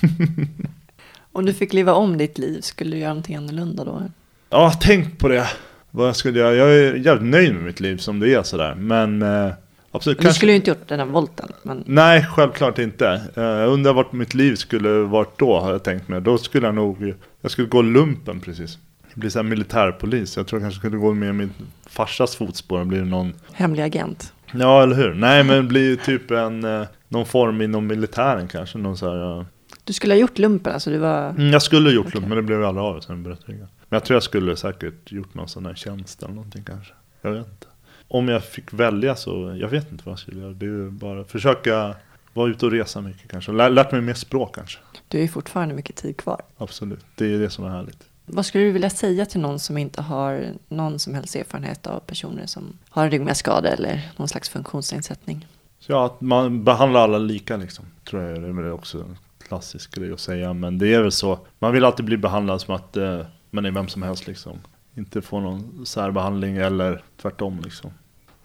[1.32, 4.02] Om du fick leva om ditt liv, skulle du göra någonting annorlunda då?
[4.50, 5.48] Ja, tänk på det.
[5.90, 6.54] Vad jag skulle göra.
[6.54, 8.74] Jag är jävligt nöjd med mitt liv som det är sådär.
[8.74, 9.50] Men eh,
[9.92, 10.20] absolut.
[10.20, 13.22] Du skulle ju inte gjort den här volten, men Nej, självklart inte.
[13.36, 16.20] Eh, Jag undrar vart mitt liv skulle varit då, har jag tänkt mig.
[16.20, 18.78] Då skulle jag nog, jag skulle gå lumpen precis.
[19.14, 20.36] Bli så här militärpolis.
[20.36, 21.50] Jag tror jag kanske skulle gå med min
[21.86, 22.84] farsas fotspår.
[22.84, 24.32] Blir någon, hemlig agent.
[24.52, 25.14] ja eller hur?
[25.14, 28.78] Nej men bli typ en, eh, någon form inom militären kanske.
[28.78, 29.44] Någon så här, eh,
[29.84, 31.28] Du skulle ha gjort lumpen, alltså du var...
[31.30, 32.14] Mm, jag skulle gjort Okej.
[32.14, 33.58] lumpen men det blev aldrig av sen berättade jag.
[33.60, 36.92] Men jag tror jag skulle säkert gjort någon sån här tjänst eller någonting kanske.
[37.22, 37.66] Jag vet inte.
[38.08, 40.52] Om jag fick välja så, jag vet inte vad jag skulle göra.
[40.52, 41.94] Det är ju bara försöka
[42.32, 43.52] vara ute och resa mycket kanske.
[43.52, 44.78] Lär, lärt mig mer språk kanske.
[45.08, 46.42] Du har ju fortfarande mycket tid kvar.
[46.56, 48.04] Absolut, det är det som är härligt.
[48.26, 52.00] Vad skulle du vilja säga till någon som inte har någon som helst erfarenhet av
[52.00, 55.46] personer som har en ryggmärgsskada eller någon slags funktionsnedsättning?
[55.78, 57.84] Så ja, att man behandlar alla lika liksom.
[58.10, 59.18] Tror jag det är också en
[59.48, 60.52] klassisk grej att säga.
[60.52, 61.38] Men det är väl så.
[61.58, 63.20] Man vill alltid bli behandlad som att eh,
[63.50, 64.58] man är vem som helst liksom.
[64.94, 67.90] Inte få någon särbehandling eller tvärtom liksom.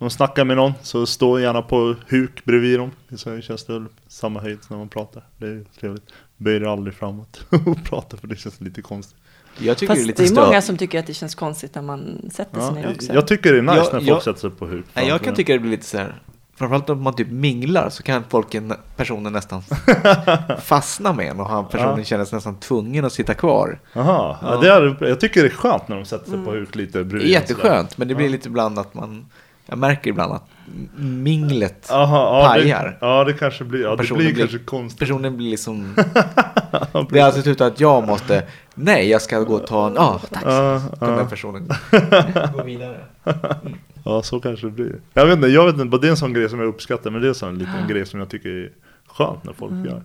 [0.04, 2.92] Om man snackar med någon så stå gärna på huk bredvid dem.
[3.18, 5.24] Så känns det väl samma höjd när man pratar.
[5.38, 6.04] Det är trevligt.
[6.38, 9.18] Böj dig aldrig framåt och prata för det känns lite konstigt.
[9.60, 11.76] Jag tycker det är Fast lite det är många som tycker att det känns konstigt
[11.76, 13.14] när man sätter sig Ja, ner också.
[13.14, 14.86] jag tycker det är nice Jag- när folk jag- sätter sig på huk.
[14.94, 16.22] Nej, jag kan tycka det blir lite så här.
[16.56, 19.62] Framförallt om man typ minglar så kan folken, personen nästan
[20.62, 22.04] fastna med en och han personen Ja.
[22.04, 23.80] känner sig nästan tvungen att sitta kvar.
[23.94, 24.50] Jaha, ja.
[24.54, 24.58] Ja.
[24.62, 24.68] det
[25.06, 26.46] är, jag tycker det är skönt när de sätter sig Mm.
[26.46, 27.30] på huk lite Det är bredvid.
[27.30, 28.32] jätteskönt, men det blir Ja.
[28.32, 29.26] lite ibland att man,
[29.66, 30.44] jag märker ibland att
[30.96, 32.86] minglet, Aha, ja, pajar.
[32.86, 35.00] Det, ja, det kanske blir, ja, det Personen blir blir- kanske konstigt.
[35.00, 35.96] personen blir liksom,
[36.94, 38.44] Ja, det är alltså ut att jag måste,
[38.76, 40.44] nej jag ska gå och ta en, ja tack.
[40.46, 41.68] Ja, den personen
[42.58, 42.98] gå vidare.
[44.06, 44.96] ja, så kanske det blir.
[45.14, 47.12] Jag vet inte, jag vet inte, bara det är en sån grej som jag uppskattar,
[47.12, 48.72] men det är en sån liten grej som jag tycker är
[49.08, 49.86] skönt när folk Mm.
[49.86, 50.04] gör.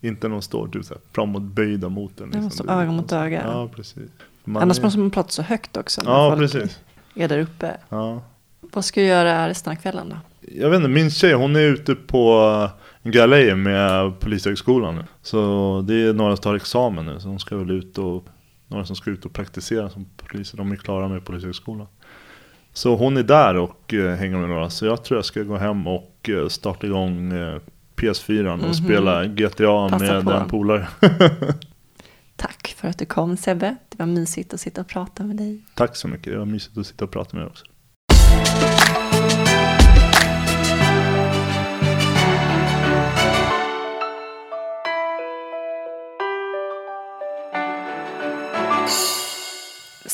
[0.00, 2.30] Inte någon står typ så här, framåt böjda mot en.
[2.30, 3.42] Det är öga mot öga.
[3.46, 4.10] Ja, precis.
[4.44, 6.02] Man Annars är- måste man prata så högt också.
[6.04, 6.80] när Ja, folk precis.
[7.14, 7.76] är där uppe.
[7.88, 8.22] Ja.
[8.60, 10.16] Vad ska du göra resten av kvällen då?
[10.52, 12.68] Jag vet inte, min tjej hon är ute på
[13.02, 15.04] en galej med Polishögskolan nu.
[15.22, 18.26] Så det är några som tar examen nu, så de ska väl ut och
[18.68, 20.56] några som ska ut och praktisera som poliser.
[20.58, 21.86] De är klara med Polishögskolan.
[22.72, 24.70] Så hon är där och eh, hänger med några.
[24.70, 27.58] Så jag tror jag ska gå hem och eh, starta igång eh,
[27.96, 28.74] PS4 och Mhm.
[28.74, 30.30] spela GTA Passa med på.
[30.32, 30.88] en polare.
[32.36, 33.76] Tack för att du kom Sebbe.
[33.88, 35.62] Det var mysigt att sitta och prata med dig.
[35.74, 37.64] Tack så mycket, det var mysigt att sitta och prata med er också.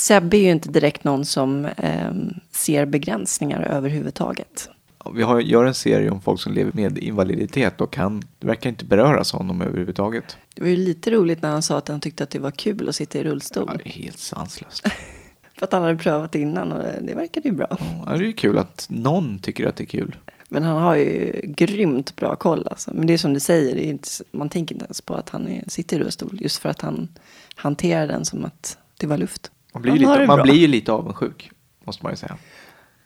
[0.07, 4.70] Sebbe är ju inte direkt någon som ehm, ser begränsningar överhuvudtaget.
[5.14, 8.84] Vi har, gör en serie om folk som lever med invaliditet och han verkar inte
[8.84, 10.36] beröras honom överhuvudtaget.
[10.54, 12.88] Det var ju lite roligt när han sa att han tyckte att det var kul
[12.88, 13.64] att sitta i rullstol.
[13.68, 14.88] Ja, det är helt sanslöst.
[15.59, 17.78] För att han hade prövat innan och det verkade ju bra.
[18.07, 20.16] Ja, det är ju kul att någon tycker att det är kul.
[20.48, 22.90] Men han har ju grymt bra koll alltså.
[22.94, 25.64] Men det är som du säger, inte, man tänker inte ens på att han är,
[25.66, 26.38] sitter i rullstol.
[26.40, 27.09] Just för att han
[27.54, 29.50] hanterar den som att det var luft.
[29.77, 30.43] Man blir, ju lite, man bra.
[30.43, 31.51] blir ju lite avundsjuk,
[31.85, 32.37] måste man ju säga.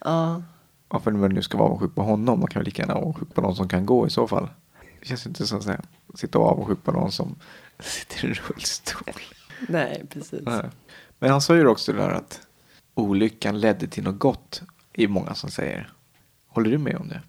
[0.05, 0.43] Ja,
[0.89, 3.35] Varför man nu ska vara avundsjuk på honom, man kan väl lika gärna vara avundsjuk
[3.35, 4.49] på någon som kan gå i så fall.
[5.01, 5.81] Det känns inte som att säga,
[6.14, 7.35] sitta och vara avundsjuk på någon som
[7.81, 9.14] sitter i rullstol.
[9.68, 10.41] nej precis.
[10.43, 10.64] Nej.
[11.18, 12.41] Men han sa ju också det där att
[12.95, 14.62] olyckan ledde till något gott,
[14.93, 15.93] i många som säger.
[16.49, 17.21] Håller du med om det?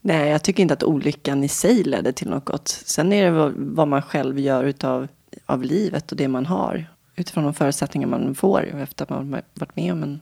[0.00, 2.68] Nej, jag tycker inte att olyckan i sig ledde till något gott.
[2.68, 5.08] Sen är det vad, vad man själv gör utav
[5.46, 6.93] av livet och det man har.
[7.16, 10.20] Utifrån de förutsättningar man får efter att man har varit med om en,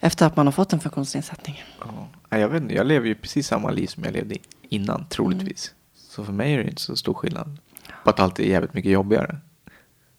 [0.00, 1.62] efter att man har fått en funktionsnedsättning.
[1.80, 2.38] Ja.
[2.38, 4.36] Jag, vet jag lever ju precis samma liv som jag levde
[4.68, 5.68] innan, troligtvis.
[5.68, 5.78] Mm.
[5.94, 7.58] Så för mig är det inte så stor skillnad.
[8.04, 9.38] På att allt är jävligt mycket jobbigare.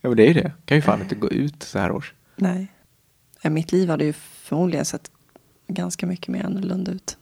[0.00, 0.40] ja, men det är ju det.
[0.40, 2.14] Jag kan ju fan inte gå ut så här års.
[2.36, 2.68] Nej.
[3.42, 5.10] Mitt liv hade ju förmodligen sett
[5.68, 7.18] ganska mycket mer annorlunda ut.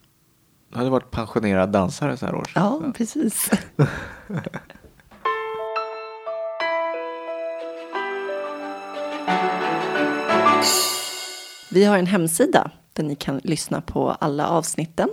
[0.70, 2.53] Jag hade varit pensionerad dansare så här års.
[2.55, 3.51] Ja, precis.
[11.71, 15.09] Vi har en hemsida där ni kan lyssna på alla avsnitten.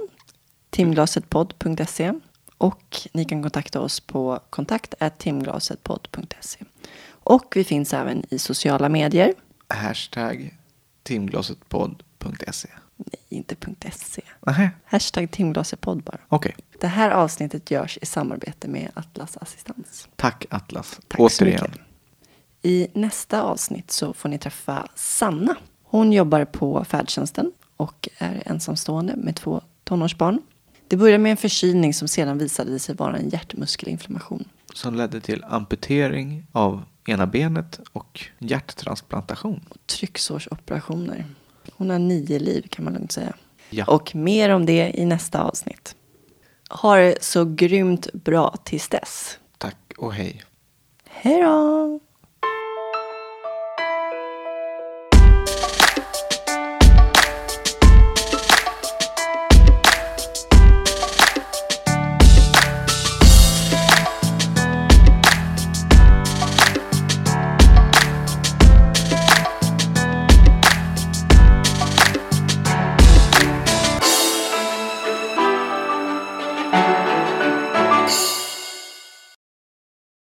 [0.69, 2.13] timglasetpodd.se
[2.57, 6.59] och ni kan kontakta oss på kontakt timglasetpodd.se.
[7.07, 9.33] Och vi finns även i sociala medier.
[9.67, 10.57] Hashtag
[11.03, 12.69] timglasetpodd.se.
[12.97, 13.55] Nej, inte
[13.91, 14.21] .se.
[14.45, 16.17] Nähä, Hashtag timglasetpodd bara.
[16.27, 16.55] okej.
[16.79, 20.07] Det här avsnittet görs i samarbete med Atlas Assistans.
[20.15, 20.99] Tack Atlas.
[21.07, 21.59] Tack Återigen.
[21.59, 21.81] så mycket.
[22.61, 25.55] I nästa avsnitt så får ni träffa Sanna.
[25.95, 30.41] Hon jobbar på färdtjänsten och är ensamstående med två tonårsbarn.
[30.87, 34.45] Det började med en förkylning som sedan visade sig vara en hjärtmuskelinflammation.
[34.73, 39.61] Som ledde till amputering av ena benet och hjärttransplantation.
[39.85, 41.25] Trycksårsoperationer.
[41.75, 43.33] Hon har nio liv kan man lugnt säga.
[43.69, 43.85] Ja.
[43.85, 45.95] Och mer om det i nästa avsnitt.
[46.69, 49.39] Ha det så grymt bra tills dess.
[49.57, 50.43] Tack och hej.
[51.05, 51.99] Hej då!